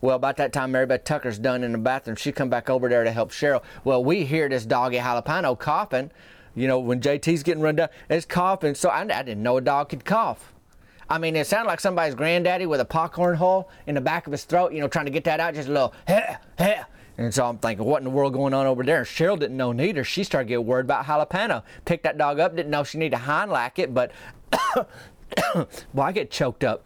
Well, 0.00 0.16
about 0.16 0.36
that 0.38 0.52
time, 0.52 0.72
Mary 0.72 0.86
Beth 0.86 1.04
Tucker's 1.04 1.38
done 1.38 1.62
in 1.62 1.72
the 1.72 1.78
bathroom. 1.78 2.16
She 2.16 2.32
come 2.32 2.50
back 2.50 2.68
over 2.68 2.88
there 2.88 3.04
to 3.04 3.12
help 3.12 3.30
Cheryl. 3.30 3.62
Well, 3.84 4.02
we 4.04 4.24
hear 4.24 4.48
this 4.48 4.66
doggy 4.66 4.98
jalapeno 4.98 5.58
coughing. 5.58 6.10
You 6.54 6.68
know, 6.68 6.78
when 6.78 7.00
JT's 7.00 7.42
getting 7.42 7.62
run 7.62 7.76
down, 7.76 7.88
it's 8.08 8.26
coughing. 8.26 8.74
So 8.74 8.88
I, 8.88 9.00
I 9.00 9.22
didn't 9.22 9.42
know 9.42 9.56
a 9.56 9.60
dog 9.60 9.88
could 9.90 10.04
cough. 10.04 10.52
I 11.08 11.18
mean, 11.18 11.36
it 11.36 11.46
sounded 11.46 11.68
like 11.68 11.80
somebody's 11.80 12.14
granddaddy 12.14 12.66
with 12.66 12.80
a 12.80 12.84
popcorn 12.84 13.36
hole 13.36 13.68
in 13.86 13.94
the 13.94 14.00
back 14.00 14.26
of 14.26 14.32
his 14.32 14.44
throat, 14.44 14.72
you 14.72 14.80
know, 14.80 14.88
trying 14.88 15.04
to 15.04 15.10
get 15.10 15.24
that 15.24 15.40
out, 15.40 15.54
just 15.54 15.68
a 15.68 15.72
little, 15.72 15.94
heh, 16.06 16.36
heh. 16.58 16.84
And 17.16 17.32
so 17.32 17.46
I'm 17.46 17.58
thinking, 17.58 17.86
what 17.86 17.98
in 17.98 18.04
the 18.04 18.10
world 18.10 18.32
going 18.32 18.54
on 18.54 18.66
over 18.66 18.82
there? 18.82 18.98
And 18.98 19.06
Cheryl 19.06 19.38
didn't 19.38 19.56
know 19.56 19.72
neither. 19.72 20.02
She 20.04 20.24
started 20.24 20.48
getting 20.48 20.66
worried 20.66 20.86
about 20.86 21.04
jalapeno. 21.06 21.62
Picked 21.84 22.04
that 22.04 22.18
dog 22.18 22.40
up, 22.40 22.56
didn't 22.56 22.70
know 22.70 22.84
she 22.84 22.98
needed 22.98 23.16
to 23.16 23.22
Heimlich 23.22 23.78
it, 23.78 23.94
but 23.94 24.10
well, 25.92 26.06
I 26.06 26.12
get 26.12 26.30
choked 26.30 26.64
up 26.64 26.84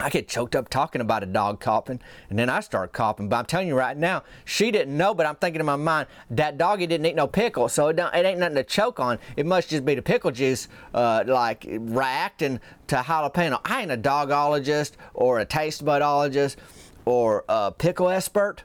I 0.00 0.10
get 0.10 0.28
choked 0.28 0.54
up 0.54 0.68
talking 0.68 1.00
about 1.00 1.24
a 1.24 1.26
dog 1.26 1.58
coughing, 1.58 2.00
and 2.30 2.38
then 2.38 2.48
I 2.48 2.60
start 2.60 2.92
coughing. 2.92 3.28
But 3.28 3.36
I'm 3.36 3.46
telling 3.46 3.66
you 3.66 3.74
right 3.74 3.96
now, 3.96 4.22
she 4.44 4.70
didn't 4.70 4.96
know, 4.96 5.12
but 5.12 5.26
I'm 5.26 5.34
thinking 5.34 5.58
in 5.58 5.66
my 5.66 5.74
mind, 5.74 6.06
that 6.30 6.56
doggy 6.56 6.86
didn't 6.86 7.06
eat 7.06 7.16
no 7.16 7.26
pickle, 7.26 7.68
so 7.68 7.88
it, 7.88 7.98
it 7.98 8.24
ain't 8.24 8.38
nothing 8.38 8.54
to 8.56 8.64
choke 8.64 9.00
on. 9.00 9.18
It 9.36 9.44
must 9.44 9.70
just 9.70 9.84
be 9.84 9.96
the 9.96 10.02
pickle 10.02 10.30
juice, 10.30 10.68
uh, 10.94 11.24
like 11.26 11.66
reacting 11.68 12.60
to 12.88 12.96
jalapeno. 12.96 13.60
I 13.64 13.82
ain't 13.82 13.90
a 13.90 13.96
dogologist 13.96 14.96
or 15.14 15.40
a 15.40 15.44
taste 15.44 15.84
budologist 15.84 16.56
or 17.04 17.44
a 17.48 17.72
pickle 17.72 18.08
expert. 18.08 18.62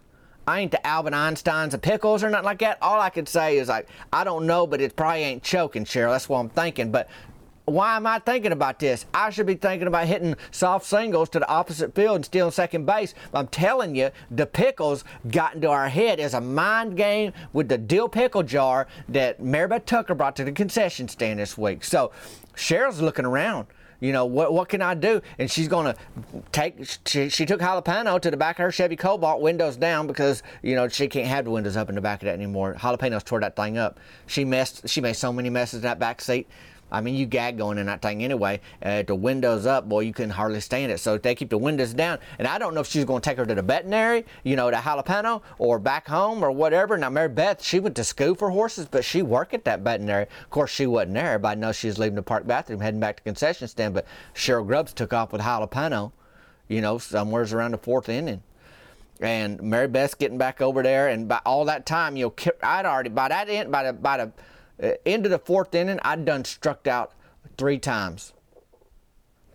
I 0.47 0.59
ain't 0.59 0.71
the 0.71 0.85
Albert 0.85 1.13
Einsteins 1.13 1.73
of 1.73 1.81
pickles 1.81 2.23
or 2.23 2.29
nothing 2.29 2.45
like 2.45 2.59
that. 2.59 2.77
All 2.81 2.99
I 2.99 3.09
could 3.09 3.29
say 3.29 3.57
is 3.57 3.69
like, 3.69 3.87
I 4.11 4.23
don't 4.23 4.45
know, 4.45 4.67
but 4.67 4.81
it 4.81 4.95
probably 4.95 5.23
ain't 5.23 5.43
choking, 5.43 5.85
Cheryl. 5.85 6.11
That's 6.11 6.27
what 6.27 6.39
I'm 6.39 6.49
thinking. 6.49 6.91
But 6.91 7.09
why 7.65 7.95
am 7.95 8.05
I 8.05 8.19
thinking 8.19 8.51
about 8.51 8.79
this? 8.79 9.05
I 9.13 9.29
should 9.29 9.45
be 9.45 9.55
thinking 9.55 9.87
about 9.87 10.07
hitting 10.07 10.35
soft 10.51 10.85
singles 10.85 11.29
to 11.29 11.39
the 11.39 11.47
opposite 11.47 11.95
field 11.95 12.17
and 12.17 12.25
stealing 12.25 12.51
second 12.51 12.85
base. 12.85 13.13
I'm 13.33 13.47
telling 13.47 13.95
you, 13.95 14.09
the 14.29 14.45
pickles 14.45 15.05
got 15.31 15.55
into 15.55 15.69
our 15.69 15.87
head 15.87 16.19
as 16.19 16.33
a 16.33 16.41
mind 16.41 16.97
game 16.97 17.31
with 17.53 17.69
the 17.69 17.77
dill 17.77 18.09
pickle 18.09 18.43
jar 18.43 18.87
that 19.07 19.41
Mary 19.41 19.67
Beth 19.67 19.85
Tucker 19.85 20.13
brought 20.13 20.35
to 20.35 20.43
the 20.43 20.51
concession 20.51 21.07
stand 21.07 21.39
this 21.39 21.57
week. 21.57 21.85
So 21.85 22.11
Cheryl's 22.55 23.01
looking 23.01 23.25
around. 23.25 23.67
You 24.03 24.11
know, 24.11 24.25
what, 24.25 24.51
what 24.51 24.67
can 24.67 24.81
I 24.81 24.95
do? 24.95 25.21
And 25.39 25.49
she's 25.49 25.69
going 25.69 25.85
to 25.85 25.95
take, 26.51 26.75
she, 27.05 27.29
she 27.29 27.45
took 27.45 27.61
jalapeno 27.61 28.19
to 28.19 28.29
the 28.29 28.35
back 28.35 28.59
of 28.59 28.63
her 28.63 28.71
Chevy 28.71 28.97
Cobalt, 28.97 29.39
windows 29.39 29.77
down, 29.77 30.07
because, 30.07 30.43
you 30.61 30.75
know, 30.75 30.89
she 30.89 31.07
can't 31.07 31.27
have 31.27 31.45
the 31.45 31.51
windows 31.51 31.77
up 31.77 31.87
in 31.87 31.95
the 31.95 32.01
back 32.01 32.21
of 32.21 32.25
that 32.25 32.33
anymore. 32.33 32.75
Jalapenos 32.77 33.23
tore 33.23 33.39
that 33.39 33.55
thing 33.55 33.77
up. 33.77 34.01
She 34.27 34.43
messed, 34.43 34.89
she 34.89 34.99
made 34.99 35.13
so 35.13 35.31
many 35.31 35.49
messes 35.49 35.75
in 35.75 35.81
that 35.83 35.99
back 35.99 36.19
seat. 36.19 36.49
I 36.93 37.01
mean, 37.01 37.15
you 37.15 37.25
gag 37.25 37.57
going 37.57 37.79
in 37.79 37.87
that 37.87 38.03
thing 38.03 38.23
anyway. 38.23 38.61
Uh, 38.81 39.01
the 39.01 39.15
windows 39.15 39.65
up, 39.65 39.89
boy, 39.89 40.01
you 40.01 40.13
couldn't 40.13 40.31
hardly 40.31 40.61
stand 40.61 40.91
it. 40.91 40.99
So 40.99 41.17
they 41.17 41.33
keep 41.33 41.49
the 41.49 41.57
windows 41.57 41.93
down. 41.95 42.19
And 42.37 42.47
I 42.47 42.59
don't 42.59 42.75
know 42.75 42.81
if 42.81 42.87
she's 42.87 43.03
going 43.03 43.19
to 43.19 43.27
take 43.27 43.39
her 43.39 43.45
to 43.47 43.55
the 43.55 43.63
veterinary, 43.63 44.25
you 44.43 44.55
know, 44.55 44.69
to 44.69 44.77
Jalapeno 44.77 45.41
or 45.57 45.79
back 45.79 46.07
home 46.07 46.43
or 46.43 46.51
whatever. 46.51 46.95
Now, 46.95 47.09
Mary 47.09 47.29
Beth, 47.29 47.63
she 47.63 47.79
went 47.79 47.95
to 47.95 48.03
school 48.03 48.35
for 48.35 48.51
horses, 48.51 48.85
but 48.85 49.03
she 49.03 49.23
worked 49.23 49.55
at 49.55 49.65
that 49.65 49.79
veterinary. 49.79 50.27
Of 50.43 50.49
course, 50.51 50.69
she 50.69 50.85
wasn't 50.85 51.15
there. 51.15 51.33
Everybody 51.33 51.59
knows 51.59 51.75
she 51.75 51.87
was 51.87 51.97
leaving 51.97 52.15
the 52.15 52.21
park 52.21 52.45
bathroom, 52.45 52.79
heading 52.79 52.99
back 52.99 53.17
to 53.17 53.23
concession 53.23 53.67
stand. 53.67 53.95
But 53.95 54.05
Cheryl 54.35 54.67
Grubbs 54.67 54.93
took 54.93 55.13
off 55.13 55.33
with 55.33 55.41
Jalapeno, 55.41 56.11
you 56.67 56.79
know, 56.79 56.99
somewhere's 56.99 57.53
around 57.53 57.71
the 57.71 57.79
fourth 57.79 58.07
inning 58.07 58.43
and 59.19 59.61
Mary 59.61 59.87
Beth's 59.87 60.15
getting 60.15 60.37
back 60.37 60.59
over 60.59 60.83
there, 60.83 61.07
and 61.07 61.27
by 61.27 61.39
all 61.45 61.65
that 61.65 61.85
time, 61.85 62.17
you 62.17 62.25
know, 62.25 62.53
I'd 62.63 62.85
already 62.85 63.09
by 63.09 63.29
that 63.29 63.47
end, 63.47 63.71
by 63.71 63.83
the 63.83 63.93
by 63.93 64.17
the 64.17 64.31
Uh, 64.83 64.91
into 65.05 65.27
of 65.27 65.29
the 65.29 65.39
fourth 65.39 65.73
inning, 65.73 65.99
I'd 66.03 66.25
done 66.25 66.43
struck 66.43 66.87
out 66.87 67.13
three 67.57 67.79
times. 67.79 68.33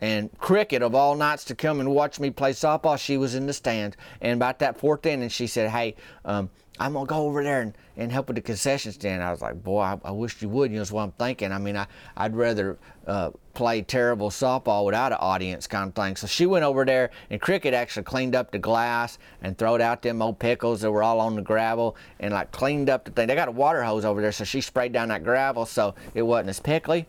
And 0.01 0.31
Cricket, 0.39 0.83
of 0.83 0.95
all 0.95 1.15
nights 1.15 1.45
to 1.47 1.55
come 1.55 1.81
and 1.81 1.91
watch 1.91 2.21
me 2.21 2.31
play 2.31 2.53
softball, 2.53 2.99
she 2.99 3.17
was 3.17 3.35
in 3.35 3.47
the 3.47 3.53
stands. 3.53 3.97
And 4.21 4.35
about 4.35 4.61
that 4.61 4.79
fourth 4.79 5.05
inning, 5.07 5.29
she 5.29 5.47
said, 5.47 5.71
Hey, 5.71 5.97
um, 6.25 6.51
I'm 6.81 6.93
going 6.93 7.07
to 7.07 7.11
go 7.11 7.27
over 7.27 7.43
there 7.43 7.61
and, 7.61 7.77
and 7.97 8.13
help 8.13 8.29
with 8.29 8.37
the 8.37 8.43
concession 8.43 8.93
stand. 8.93 9.23
I 9.23 9.33
was 9.33 9.43
like, 9.43 9.63
Boy, 9.63 9.81
I, 9.81 9.99
I 10.05 10.11
wish 10.13 10.41
you 10.41 10.49
would. 10.51 10.71
You 10.71 10.77
know, 10.77 10.81
that's 10.83 10.93
what 10.93 11.03
I'm 11.03 11.13
thinking. 11.13 11.51
I 11.51 11.59
mean, 11.59 11.77
I, 11.77 11.87
I'd 12.17 12.37
rather 12.37 12.79
uh, 13.09 13.31
play 13.55 13.83
terrible 13.83 14.31
softball 14.31 14.85
without 14.85 15.11
an 15.11 15.19
audience 15.21 15.67
kind 15.67 15.89
of 15.89 15.95
thing. 15.97 16.15
So 16.15 16.29
she 16.29 16.47
went 16.47 16.65
over 16.65 16.85
there, 16.85 17.11
and 17.31 17.41
Cricket 17.41 17.75
actually 17.75 18.05
cleaned 18.05 18.37
up 18.37 18.53
the 18.53 18.59
glass 18.59 19.19
and 19.43 19.59
throwed 19.59 19.81
out 19.81 20.03
them 20.03 20.23
old 20.23 20.39
pickles 20.39 20.81
that 20.83 20.93
were 20.93 21.03
all 21.03 21.19
on 21.19 21.35
the 21.35 21.43
gravel 21.43 21.97
and 22.21 22.33
like 22.33 22.53
cleaned 22.53 22.89
up 22.89 23.05
the 23.05 23.11
thing. 23.11 23.27
They 23.27 23.35
got 23.35 23.49
a 23.49 23.53
water 23.53 23.83
hose 23.83 24.05
over 24.05 24.21
there, 24.21 24.31
so 24.31 24.45
she 24.45 24.61
sprayed 24.61 24.93
down 24.93 25.09
that 25.09 25.25
gravel 25.25 25.67
so 25.67 25.97
it 26.15 26.23
wasn't 26.23 26.51
as 26.51 26.61
pickly 26.61 27.07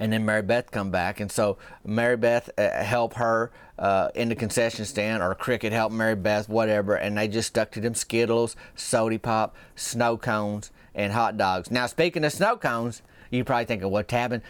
and 0.00 0.12
then 0.12 0.24
Mary 0.24 0.42
Beth 0.42 0.70
come 0.72 0.90
back, 0.90 1.20
and 1.20 1.30
so 1.30 1.58
Mary 1.84 2.16
Beth 2.16 2.50
uh, 2.58 2.82
help 2.82 3.14
her 3.14 3.52
uh, 3.78 4.08
in 4.14 4.30
the 4.30 4.34
concession 4.34 4.84
stand, 4.86 5.22
or 5.22 5.32
Cricket 5.34 5.72
help 5.72 5.92
Mary 5.92 6.16
Beth, 6.16 6.48
whatever, 6.48 6.96
and 6.96 7.16
they 7.16 7.28
just 7.28 7.48
stuck 7.48 7.70
to 7.72 7.80
them 7.80 7.94
Skittles, 7.94 8.56
soda 8.74 9.18
pop, 9.18 9.54
snow 9.76 10.16
cones, 10.16 10.72
and 10.94 11.12
hot 11.12 11.36
dogs. 11.36 11.70
Now, 11.70 11.86
speaking 11.86 12.24
of 12.24 12.32
snow 12.32 12.56
cones, 12.56 13.02
you 13.30 13.44
probably 13.44 13.66
thinking, 13.66 13.90
"What 13.90 14.10
happened? 14.10 14.42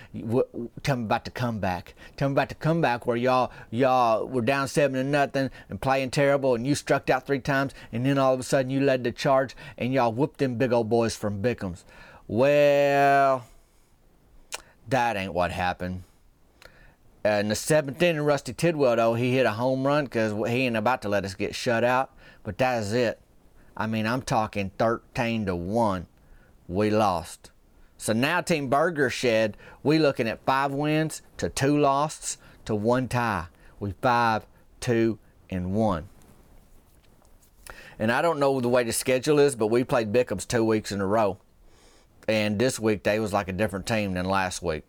Tell 0.83 0.97
me 0.97 1.05
about 1.05 1.25
the 1.27 1.31
comeback. 1.31 1.95
Tell 2.17 2.29
me 2.29 2.33
about 2.33 2.49
the 2.49 2.55
comeback 2.55 3.07
where 3.07 3.17
y'all 3.17 3.51
y'all 3.71 4.27
were 4.27 4.41
down 4.41 4.69
seven 4.69 4.95
to 4.95 5.05
nothing 5.05 5.51
and 5.69 5.81
playing 5.81 6.13
terrible, 6.13 6.55
and 6.55 6.67
you 6.67 6.75
struck 6.75 7.11
out 7.11 7.27
three 7.27 7.41
times, 7.41 7.75
and 7.93 8.07
then 8.07 8.19
all 8.19 8.33
of 8.33 8.41
a 8.41 8.45
sudden 8.45 8.71
you 8.71 8.81
led 8.81 9.05
the 9.05 9.13
charge 9.13 9.55
and 9.77 9.93
y'all 9.93 10.13
whooped 10.13 10.39
them 10.39 10.55
big 10.55 10.73
old 10.73 10.89
boys 10.89 11.15
from 11.17 11.43
Bickham's." 11.43 11.85
Well, 12.27 13.45
that 14.91 15.17
ain't 15.17 15.35
what 15.35 15.51
happened. 15.53 16.03
In 17.25 17.49
the 17.49 17.55
seventh 17.55 18.03
inning, 18.03 18.23
Rusty 18.23 18.53
Tidwell, 18.53 18.97
though, 18.97 19.15
he 19.15 19.35
hit 19.35 19.45
a 19.45 19.53
home 19.53 19.87
run 19.87 20.05
because 20.05 20.33
he 20.49 20.67
ain't 20.67 20.77
about 20.77 21.03
to 21.03 21.09
let 21.09 21.25
us 21.25 21.35
get 21.35 21.55
shut 21.55 21.85
out. 21.85 22.11
But 22.45 22.59
that 22.59 22.83
is 22.83 22.93
it. 22.93 23.21
I 23.77 23.87
mean, 23.87 24.07
I'm 24.07 24.23
talking 24.23 24.71
13 24.79 25.47
to 25.47 25.55
1. 25.55 26.07
We 26.69 26.91
lost. 26.91 27.51
So 27.99 28.15
now, 28.15 28.41
Team 28.41 28.69
Burger 28.69 29.11
Shed, 29.11 29.57
we 29.83 29.99
looking 29.99 30.27
at 30.27 30.45
five 30.47 30.73
wins 30.73 31.21
to 31.37 31.51
two 31.51 31.79
losses 31.79 32.39
to 32.65 32.75
one 32.75 33.09
tie. 33.09 33.47
We 33.79 33.93
five, 34.01 34.47
two, 34.81 35.19
and 35.51 35.75
one. 35.75 36.09
And 37.99 38.11
I 38.11 38.23
don't 38.23 38.41
know 38.41 38.61
the 38.61 38.69
way 38.69 38.85
the 38.85 38.93
schedule 38.95 39.39
is, 39.39 39.55
but 39.55 39.67
we 39.67 39.85
played 39.85 40.13
Bickham's 40.13 40.47
two 40.47 40.65
weeks 40.65 40.91
in 40.91 41.03
a 41.03 41.07
row 41.07 41.39
and 42.31 42.59
this 42.59 42.79
week 42.79 43.03
they 43.03 43.19
was 43.19 43.33
like 43.33 43.49
a 43.49 43.53
different 43.53 43.87
team 43.87 44.15
than 44.15 44.25
last 44.25 44.63
week. 44.63 44.85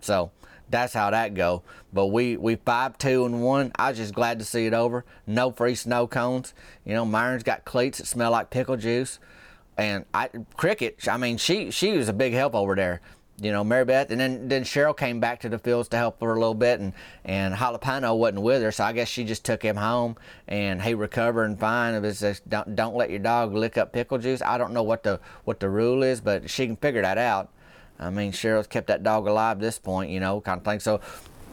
So 0.00 0.30
that's 0.70 0.94
how 0.94 1.10
that 1.10 1.34
go. 1.34 1.62
But 1.92 2.06
we 2.06 2.36
we 2.36 2.56
five 2.56 2.98
two 2.98 3.24
and 3.26 3.42
one. 3.42 3.72
I 3.76 3.90
was 3.90 3.98
just 3.98 4.14
glad 4.14 4.38
to 4.38 4.44
see 4.44 4.66
it 4.66 4.74
over. 4.74 5.04
No 5.26 5.50
free 5.50 5.74
snow 5.74 6.06
cones. 6.06 6.54
You 6.84 6.94
know, 6.94 7.04
Myron's 7.04 7.42
got 7.42 7.64
cleats 7.64 7.98
that 7.98 8.06
smell 8.06 8.30
like 8.30 8.50
pickle 8.50 8.76
juice, 8.76 9.18
and 9.76 10.04
I 10.14 10.30
cricket. 10.56 11.06
I 11.08 11.16
mean, 11.16 11.36
she 11.36 11.70
she 11.70 11.96
was 11.96 12.08
a 12.08 12.12
big 12.12 12.32
help 12.32 12.54
over 12.54 12.74
there 12.74 13.00
you 13.40 13.52
know, 13.52 13.62
Mary 13.62 13.84
Beth, 13.84 14.10
and 14.10 14.20
then 14.20 14.48
then 14.48 14.64
Cheryl 14.64 14.96
came 14.96 15.20
back 15.20 15.40
to 15.40 15.48
the 15.48 15.58
fields 15.58 15.88
to 15.90 15.96
help 15.96 16.20
her 16.20 16.34
a 16.34 16.38
little 16.38 16.54
bit, 16.54 16.80
and 16.80 16.92
and 17.24 17.54
Jalapeno 17.54 18.16
wasn't 18.16 18.42
with 18.42 18.62
her, 18.62 18.72
so 18.72 18.84
I 18.84 18.92
guess 18.92 19.08
she 19.08 19.24
just 19.24 19.44
took 19.44 19.62
him 19.62 19.76
home, 19.76 20.16
and 20.48 20.82
he 20.82 20.94
recovering 20.94 21.56
fine. 21.56 21.94
It 21.94 22.00
was 22.00 22.20
just 22.20 22.48
don't 22.48 22.74
don't 22.74 22.96
let 22.96 23.10
your 23.10 23.20
dog 23.20 23.54
lick 23.54 23.78
up 23.78 23.92
pickle 23.92 24.18
juice. 24.18 24.42
I 24.42 24.58
don't 24.58 24.72
know 24.72 24.82
what 24.82 25.04
the 25.04 25.20
what 25.44 25.60
the 25.60 25.68
rule 25.68 26.02
is, 26.02 26.20
but 26.20 26.50
she 26.50 26.66
can 26.66 26.76
figure 26.76 27.02
that 27.02 27.18
out. 27.18 27.50
I 28.00 28.10
mean, 28.10 28.32
Cheryl's 28.32 28.66
kept 28.66 28.88
that 28.88 29.02
dog 29.02 29.26
alive 29.26 29.58
this 29.60 29.78
point, 29.78 30.10
you 30.10 30.20
know, 30.20 30.40
kind 30.40 30.58
of 30.58 30.64
thing. 30.64 30.80
So 30.80 31.00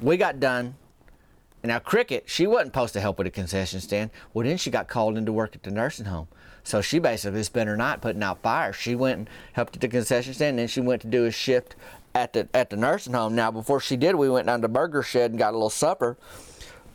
we 0.02 0.18
got 0.18 0.40
done. 0.40 0.76
And 1.66 1.72
now 1.72 1.80
Cricket, 1.80 2.26
she 2.28 2.46
wasn't 2.46 2.68
supposed 2.68 2.94
to 2.94 3.02
help 3.02 3.18
with 3.18 3.26
the 3.26 3.32
concession 3.32 3.82
stand. 3.82 4.12
Well, 4.36 4.46
then 4.46 4.56
she 4.56 4.70
got 4.70 4.88
called 4.88 5.18
into 5.18 5.34
work 5.34 5.56
at 5.56 5.64
the 5.64 5.72
nursing 5.72 6.06
home. 6.06 6.28
So 6.64 6.80
she 6.80 7.00
basically 7.00 7.42
spent 7.42 7.68
her 7.68 7.76
night 7.76 8.02
putting 8.02 8.22
out 8.22 8.44
fires. 8.44 8.76
She 8.76 8.94
went 8.94 9.18
and 9.18 9.30
helped 9.54 9.74
at 9.74 9.82
the 9.82 9.88
concession 9.88 10.36
stand, 10.36 10.50
and 10.50 10.60
then 10.60 10.68
she 10.68 10.80
went 10.80 11.02
to 11.02 11.08
do 11.08 11.26
a 11.26 11.32
shift 11.32 11.76
at 12.14 12.34
the 12.34 12.48
at 12.54 12.70
the 12.70 12.78
nursing 12.78 13.14
home. 13.14 13.34
Now, 13.34 13.50
before 13.50 13.80
she 13.80 13.98
did, 13.98 14.14
we 14.14 14.30
went 14.30 14.46
down 14.46 14.62
to 14.62 14.68
Burger 14.68 15.02
Shed 15.02 15.32
and 15.32 15.40
got 15.40 15.54
a 15.54 15.58
little 15.58 15.72
supper, 15.72 16.18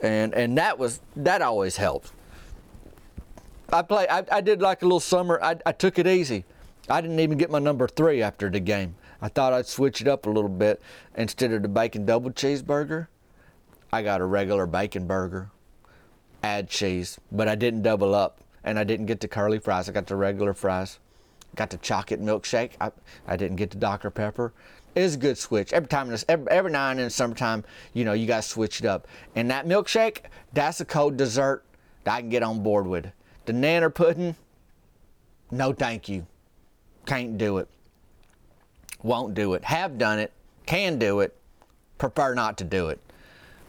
and 0.00 0.32
and 0.34 0.56
that 0.56 0.78
was 0.78 1.00
that 1.16 1.42
always 1.42 1.76
helped. 1.76 2.12
I 3.72 3.82
play. 3.82 4.06
I, 4.08 4.24
I 4.30 4.40
did 4.40 4.62
like 4.62 4.82
a 4.82 4.84
little 4.84 5.00
summer. 5.00 5.40
I, 5.42 5.56
I 5.66 5.72
took 5.72 5.98
it 5.98 6.06
easy. 6.06 6.44
I 6.88 7.00
didn't 7.00 7.18
even 7.18 7.38
get 7.38 7.50
my 7.50 7.58
number 7.58 7.88
three 7.88 8.22
after 8.22 8.48
the 8.48 8.60
game. 8.60 8.94
I 9.20 9.30
thought 9.30 9.52
I'd 9.52 9.66
switch 9.66 10.00
it 10.00 10.06
up 10.06 10.26
a 10.26 10.30
little 10.30 10.48
bit. 10.48 10.80
Instead 11.16 11.50
of 11.50 11.62
the 11.62 11.68
bacon 11.68 12.06
double 12.06 12.30
cheeseburger, 12.30 13.08
I 13.92 14.02
got 14.02 14.20
a 14.20 14.24
regular 14.24 14.66
bacon 14.66 15.06
burger, 15.06 15.50
add 16.42 16.68
cheese, 16.68 17.18
but 17.32 17.48
I 17.48 17.54
didn't 17.54 17.82
double 17.82 18.14
up 18.14 18.40
and 18.62 18.78
I 18.78 18.84
didn't 18.84 19.06
get 19.06 19.20
the 19.20 19.28
curly 19.28 19.58
fries. 19.58 19.88
I 19.88 19.92
got 19.92 20.06
the 20.06 20.16
regular 20.16 20.54
fries. 20.54 20.98
Got 21.56 21.70
the 21.70 21.78
chocolate 21.78 22.22
milkshake. 22.22 22.72
I, 22.80 22.92
I 23.26 23.36
didn't 23.36 23.56
get 23.56 23.70
the 23.70 23.78
Dr. 23.78 24.10
Pepper. 24.10 24.52
It's 24.94 25.14
a 25.14 25.18
good 25.18 25.38
switch. 25.38 25.72
Every 25.72 25.88
time, 25.88 26.14
every, 26.28 26.48
every 26.50 26.70
now 26.70 26.90
and 26.90 27.00
then, 27.00 27.10
summertime, 27.10 27.64
you 27.92 28.04
know, 28.04 28.12
you 28.12 28.26
got 28.26 28.42
to 28.42 28.48
switch 28.48 28.80
it 28.80 28.86
up. 28.86 29.08
And 29.34 29.50
that 29.50 29.66
milkshake, 29.66 30.22
that's 30.52 30.80
a 30.80 30.84
cold 30.84 31.16
dessert 31.16 31.64
that 32.04 32.14
I 32.14 32.20
can 32.20 32.30
get 32.30 32.42
on 32.42 32.62
board 32.62 32.86
with. 32.86 33.10
The 33.46 33.52
nanner 33.52 33.92
pudding, 33.92 34.36
no 35.50 35.72
thank 35.72 36.08
you. 36.08 36.26
Can't 37.06 37.38
do 37.38 37.58
it. 37.58 37.68
Won't 39.02 39.34
do 39.34 39.54
it. 39.54 39.64
Have 39.64 39.98
done 39.98 40.18
it. 40.18 40.32
Can 40.66 40.98
do 40.98 41.20
it. 41.20 41.36
Prefer 41.98 42.34
not 42.34 42.58
to 42.58 42.64
do 42.64 42.88
it. 42.88 43.00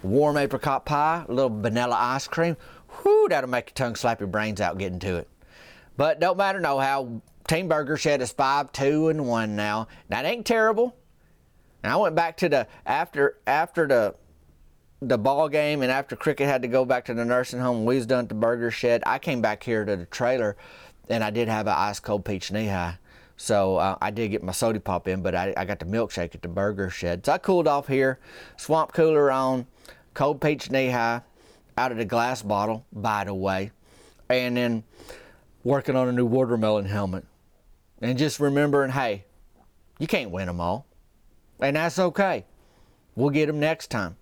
Warm 0.04 0.38
apricot 0.38 0.86
pie, 0.86 1.26
a 1.28 1.32
little 1.32 1.62
vanilla 1.62 1.96
ice 2.00 2.28
cream 2.28 2.58
whew, 3.02 3.28
that'll 3.30 3.50
make 3.50 3.70
your 3.70 3.74
tongue 3.76 3.96
slap 3.96 4.20
your 4.20 4.28
brains 4.28 4.62
out 4.62 4.78
getting 4.78 5.00
to 5.00 5.18
it. 5.18 5.30
But 5.98 6.20
don't 6.20 6.38
matter 6.38 6.60
no 6.60 6.80
how. 6.80 7.22
Team 7.48 7.68
Burger 7.68 7.98
Shed 7.98 8.22
is 8.22 8.32
five, 8.32 8.72
two, 8.72 9.10
and 9.10 9.28
one 9.28 9.56
now. 9.56 9.88
That 10.10 10.26
ain't 10.26 10.46
terrible. 10.46 10.96
And 11.84 11.92
I 11.92 11.98
went 11.98 12.16
back 12.16 12.38
to 12.38 12.50
the 12.50 12.68
after 12.86 13.38
after 13.46 13.88
the 13.88 14.16
the 15.02 15.18
ball 15.18 15.50
game 15.50 15.82
and 15.82 15.92
after 15.92 16.16
cricket 16.16 16.48
had 16.48 16.62
to 16.62 16.68
go 16.68 16.86
back 16.86 17.06
to 17.06 17.14
the 17.14 17.26
nursing 17.26 17.60
home, 17.60 17.86
we 17.86 17.96
was 17.96 18.06
done 18.06 18.26
at 18.26 18.30
the 18.30 18.36
burger 18.36 18.70
shed. 18.70 19.02
I 19.06 19.18
came 19.20 19.42
back 19.42 19.64
here 19.64 19.84
to 19.84 19.98
the 19.98 20.06
trailer, 20.06 20.56
and 21.10 21.24
I 21.24 21.32
did 21.32 21.48
have 21.48 21.68
an 21.68 21.74
ice 21.76 22.00
cold 22.00 22.24
peach 22.24 22.52
Nehi. 22.52 22.98
So 23.42 23.78
uh, 23.78 23.98
I 24.00 24.12
did 24.12 24.30
get 24.30 24.44
my 24.44 24.52
soda 24.52 24.80
pop 24.80 25.08
in, 25.08 25.24
but 25.24 25.34
I, 25.34 25.52
I 25.58 25.66
got 25.66 25.80
the 25.80 25.86
milkshake 25.86 26.36
at 26.36 26.44
the 26.44 26.48
burger 26.48 26.92
shed. 26.92 27.26
So 27.26 27.32
I 27.32 27.40
cooled 27.40 27.68
off 27.68 27.88
here, 27.88 28.20
swamp 28.56 28.94
cooler 28.94 29.32
on, 29.32 29.66
cold 30.14 30.40
peach 30.40 30.70
Nehi, 30.70 31.24
out 31.76 31.92
of 31.92 31.98
the 31.98 32.06
glass 32.06 32.44
bottle, 32.44 32.86
by 32.94 33.24
the 33.24 33.34
way, 33.34 33.72
and 34.30 34.56
then 34.56 34.84
working 35.64 35.96
on 35.96 36.08
a 36.08 36.12
new 36.12 36.26
watermelon 36.26 36.86
helmet. 36.86 37.26
And 38.00 38.16
just 38.16 38.40
remembering, 38.40 38.92
hey, 38.92 39.26
you 39.98 40.06
can't 40.06 40.30
win 40.30 40.46
them 40.46 40.62
all. 40.62 40.86
And 41.60 41.76
that's 41.76 41.98
okay. 41.98 42.46
We'll 43.16 43.32
get 43.32 43.48
them 43.48 43.60
next 43.60 43.90
time. 43.90 44.18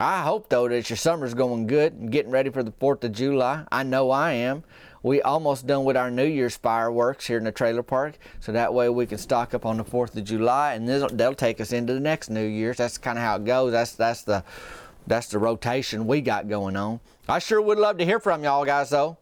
I 0.00 0.22
hope 0.22 0.48
though 0.48 0.68
that 0.68 0.90
your 0.90 0.96
summer's 0.96 1.34
going 1.34 1.68
good 1.68 1.92
and 1.92 2.10
getting 2.10 2.32
ready 2.32 2.50
for 2.50 2.64
the 2.64 2.72
4th 2.72 3.04
of 3.04 3.12
July. 3.12 3.64
I 3.70 3.84
know 3.84 4.10
I 4.10 4.32
am. 4.32 4.64
We 5.02 5.22
almost 5.22 5.66
done 5.66 5.84
with 5.84 5.96
our 5.96 6.10
New 6.10 6.26
Year's 6.26 6.56
fireworks 6.56 7.26
here 7.26 7.38
in 7.38 7.44
the 7.44 7.52
trailer 7.52 7.82
park, 7.82 8.18
so 8.38 8.52
that 8.52 8.74
way 8.74 8.88
we 8.90 9.06
can 9.06 9.18
stock 9.18 9.54
up 9.54 9.64
on 9.64 9.78
the 9.78 9.84
4th 9.84 10.16
of 10.16 10.24
July 10.24 10.74
and 10.74 10.86
they'll 10.88 11.34
take 11.34 11.60
us 11.60 11.72
into 11.72 11.94
the 11.94 12.00
next 12.00 12.28
New 12.28 12.46
Year's. 12.46 12.76
That's 12.76 12.98
kind 12.98 13.18
of 13.18 13.24
how 13.24 13.36
it 13.36 13.44
goes. 13.44 13.72
That's 13.72 13.92
that's 13.92 14.22
the 14.22 14.44
that's 15.06 15.28
the 15.28 15.38
rotation 15.38 16.06
we 16.06 16.20
got 16.20 16.48
going 16.48 16.76
on. 16.76 17.00
I 17.28 17.38
sure 17.38 17.62
would 17.62 17.78
love 17.78 17.96
to 17.98 18.04
hear 18.04 18.20
from 18.20 18.44
y'all 18.44 18.64
guys 18.64 18.90
though. 18.90 19.16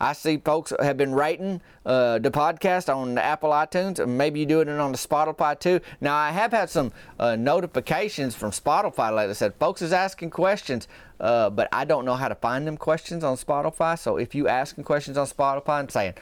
I 0.00 0.12
see 0.12 0.36
folks 0.38 0.72
have 0.80 0.96
been 0.96 1.14
rating 1.14 1.60
uh, 1.84 2.18
the 2.18 2.30
podcast 2.30 2.94
on 2.94 3.14
the 3.14 3.24
Apple 3.24 3.50
iTunes, 3.50 3.98
and 3.98 4.18
maybe 4.18 4.40
you 4.40 4.46
doing 4.46 4.68
it 4.68 4.78
on 4.78 4.92
the 4.92 4.98
Spotify 4.98 5.58
too. 5.58 5.80
Now, 6.00 6.16
I 6.16 6.30
have 6.30 6.52
had 6.52 6.68
some 6.70 6.92
uh, 7.18 7.36
notifications 7.36 8.34
from 8.34 8.50
Spotify 8.50 9.14
lately 9.14 9.28
that 9.28 9.34
said 9.36 9.54
folks 9.54 9.82
is 9.82 9.92
asking 9.92 10.30
questions, 10.30 10.88
uh, 11.20 11.50
but 11.50 11.68
I 11.72 11.84
don't 11.84 12.04
know 12.04 12.14
how 12.14 12.28
to 12.28 12.34
find 12.34 12.66
them 12.66 12.76
questions 12.76 13.24
on 13.24 13.36
Spotify. 13.36 13.98
So 13.98 14.16
if 14.16 14.34
you 14.34 14.48
asking 14.48 14.84
questions 14.84 15.16
on 15.16 15.26
Spotify 15.26 15.80
and 15.80 15.90
saying, 15.90 16.14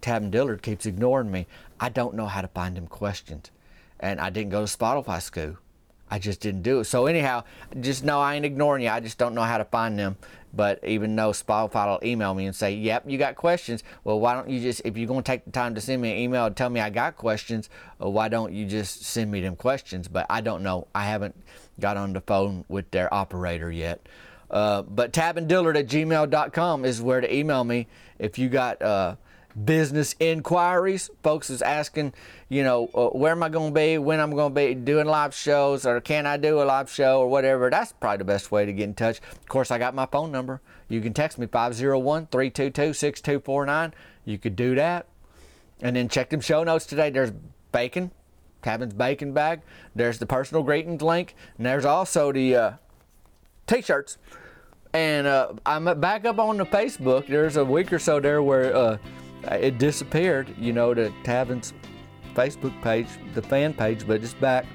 Tavin 0.00 0.30
Dillard 0.30 0.62
keeps 0.62 0.86
ignoring 0.86 1.30
me, 1.30 1.46
I 1.78 1.88
don't 1.88 2.14
know 2.14 2.26
how 2.26 2.40
to 2.40 2.48
find 2.48 2.76
them 2.76 2.86
questions. 2.86 3.50
And 4.00 4.20
I 4.20 4.30
didn't 4.30 4.50
go 4.50 4.66
to 4.66 4.76
Spotify 4.76 5.22
school. 5.22 5.58
I 6.12 6.18
just 6.18 6.40
didn't 6.40 6.60
do 6.60 6.80
it. 6.80 6.84
So 6.84 7.06
anyhow, 7.06 7.44
just 7.80 8.04
know 8.04 8.20
I 8.20 8.34
ain't 8.34 8.44
ignoring 8.44 8.82
you. 8.82 8.90
I 8.90 9.00
just 9.00 9.16
don't 9.16 9.34
know 9.34 9.44
how 9.44 9.56
to 9.56 9.64
find 9.64 9.98
them. 9.98 10.18
But 10.52 10.78
even 10.86 11.16
though 11.16 11.30
Spotify 11.30 11.86
will 11.86 12.06
email 12.06 12.34
me 12.34 12.44
and 12.44 12.54
say, 12.54 12.74
"Yep, 12.74 13.04
you 13.06 13.16
got 13.16 13.34
questions," 13.34 13.82
well, 14.04 14.20
why 14.20 14.34
don't 14.34 14.50
you 14.50 14.60
just, 14.60 14.82
if 14.84 14.98
you're 14.98 15.08
gonna 15.08 15.22
take 15.22 15.46
the 15.46 15.50
time 15.50 15.74
to 15.74 15.80
send 15.80 16.02
me 16.02 16.12
an 16.12 16.18
email 16.18 16.44
and 16.44 16.54
tell 16.54 16.68
me 16.68 16.82
I 16.82 16.90
got 16.90 17.16
questions, 17.16 17.70
uh, 17.98 18.10
why 18.10 18.28
don't 18.28 18.52
you 18.52 18.66
just 18.66 19.04
send 19.04 19.30
me 19.30 19.40
them 19.40 19.56
questions? 19.56 20.06
But 20.06 20.26
I 20.28 20.42
don't 20.42 20.62
know. 20.62 20.86
I 20.94 21.06
haven't 21.06 21.34
got 21.80 21.96
on 21.96 22.12
the 22.12 22.20
phone 22.20 22.66
with 22.68 22.90
their 22.90 23.12
operator 23.14 23.72
yet. 23.72 24.06
Uh, 24.50 24.82
but 24.82 25.14
tavindillard 25.14 25.78
at 25.78 25.86
gmail.com 25.86 26.84
is 26.84 27.00
where 27.00 27.22
to 27.22 27.34
email 27.34 27.64
me 27.64 27.86
if 28.18 28.38
you 28.38 28.50
got. 28.50 28.82
Uh, 28.82 29.16
business 29.64 30.14
inquiries. 30.18 31.10
Folks 31.22 31.50
is 31.50 31.62
asking, 31.62 32.14
you 32.48 32.62
know, 32.62 32.88
uh, 32.94 33.08
where 33.08 33.32
am 33.32 33.42
I 33.42 33.48
going 33.48 33.72
to 33.72 33.74
be, 33.74 33.98
when 33.98 34.20
I'm 34.20 34.34
going 34.34 34.54
to 34.54 34.54
be 34.54 34.74
doing 34.74 35.06
live 35.06 35.34
shows, 35.34 35.86
or 35.86 36.00
can 36.00 36.26
I 36.26 36.36
do 36.36 36.62
a 36.62 36.64
live 36.64 36.90
show, 36.90 37.20
or 37.20 37.28
whatever. 37.28 37.70
That's 37.70 37.92
probably 37.92 38.18
the 38.18 38.24
best 38.24 38.50
way 38.50 38.66
to 38.66 38.72
get 38.72 38.84
in 38.84 38.94
touch. 38.94 39.18
Of 39.18 39.48
course, 39.48 39.70
I 39.70 39.78
got 39.78 39.94
my 39.94 40.06
phone 40.06 40.32
number. 40.32 40.60
You 40.88 41.00
can 41.00 41.14
text 41.14 41.38
me 41.38 41.46
501 41.46 42.26
322 42.26 42.92
6249. 42.92 43.94
You 44.24 44.38
could 44.38 44.56
do 44.56 44.74
that. 44.74 45.06
And 45.80 45.96
then 45.96 46.08
check 46.08 46.30
them 46.30 46.40
show 46.40 46.62
notes 46.62 46.86
today. 46.86 47.10
There's 47.10 47.32
bacon, 47.72 48.12
Tavin's 48.62 48.94
bacon 48.94 49.32
bag. 49.32 49.62
There's 49.94 50.18
the 50.18 50.26
personal 50.26 50.62
greetings 50.62 51.02
link. 51.02 51.34
And 51.56 51.66
there's 51.66 51.84
also 51.84 52.30
the 52.32 52.56
uh, 52.56 52.72
t 53.66 53.82
shirts. 53.82 54.18
And 54.92 55.26
uh, 55.26 55.54
I'm 55.64 55.84
back 56.00 56.24
up 56.24 56.38
on 56.38 56.58
the 56.58 56.66
Facebook. 56.66 57.26
There's 57.26 57.56
a 57.56 57.64
week 57.64 57.92
or 57.92 57.98
so 57.98 58.20
there 58.20 58.42
where 58.42 58.76
uh, 58.76 58.98
it 59.50 59.78
disappeared, 59.78 60.54
you 60.58 60.72
know, 60.72 60.94
to 60.94 61.12
Tavin's 61.24 61.72
Facebook 62.34 62.80
page, 62.82 63.06
the 63.34 63.42
fan 63.42 63.74
page, 63.74 64.06
but 64.06 64.22
it's 64.22 64.34
back. 64.34 64.66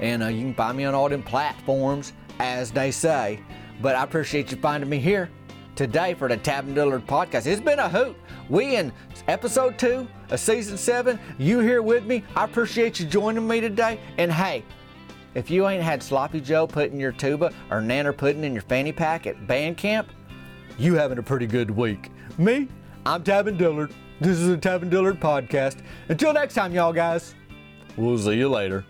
And 0.00 0.22
uh, 0.22 0.28
you 0.28 0.42
can 0.42 0.54
find 0.54 0.76
me 0.76 0.84
on 0.84 0.94
all 0.94 1.08
them 1.08 1.22
platforms, 1.22 2.12
as 2.38 2.70
they 2.70 2.90
say. 2.90 3.40
But 3.80 3.96
I 3.96 4.04
appreciate 4.04 4.50
you 4.50 4.56
finding 4.58 4.88
me 4.88 4.98
here 4.98 5.30
today 5.74 6.14
for 6.14 6.28
the 6.28 6.36
Tavin 6.36 6.74
Dillard 6.74 7.06
podcast. 7.06 7.46
It's 7.46 7.60
been 7.60 7.78
a 7.78 7.88
hoot. 7.88 8.16
We 8.48 8.76
in 8.76 8.92
episode 9.28 9.78
two 9.78 10.08
of 10.30 10.40
season 10.40 10.76
seven. 10.76 11.18
You 11.38 11.60
here 11.60 11.82
with 11.82 12.04
me. 12.04 12.24
I 12.34 12.44
appreciate 12.44 12.98
you 12.98 13.06
joining 13.06 13.46
me 13.46 13.60
today. 13.60 14.00
And 14.18 14.32
hey, 14.32 14.64
if 15.34 15.50
you 15.50 15.68
ain't 15.68 15.82
had 15.82 16.02
Sloppy 16.02 16.40
Joe 16.40 16.66
put 16.66 16.90
in 16.90 16.98
your 16.98 17.12
tuba 17.12 17.52
or 17.70 17.80
Nanner 17.80 18.16
pudding 18.16 18.44
in 18.44 18.52
your 18.52 18.62
fanny 18.62 18.92
pack 18.92 19.26
at 19.26 19.46
band 19.46 19.76
camp, 19.76 20.08
you 20.78 20.94
having 20.94 21.18
a 21.18 21.22
pretty 21.22 21.46
good 21.46 21.70
week. 21.70 22.10
Me, 22.38 22.68
I'm 23.08 23.24
Tavin 23.24 23.56
Dillard. 23.56 23.90
This 24.20 24.36
is 24.36 24.50
a 24.50 24.58
Tavin 24.58 24.90
Dillard 24.90 25.18
podcast. 25.18 25.78
Until 26.10 26.34
next 26.34 26.52
time, 26.52 26.74
y'all 26.74 26.92
guys, 26.92 27.34
we'll 27.96 28.18
see 28.18 28.34
you 28.34 28.50
later. 28.50 28.84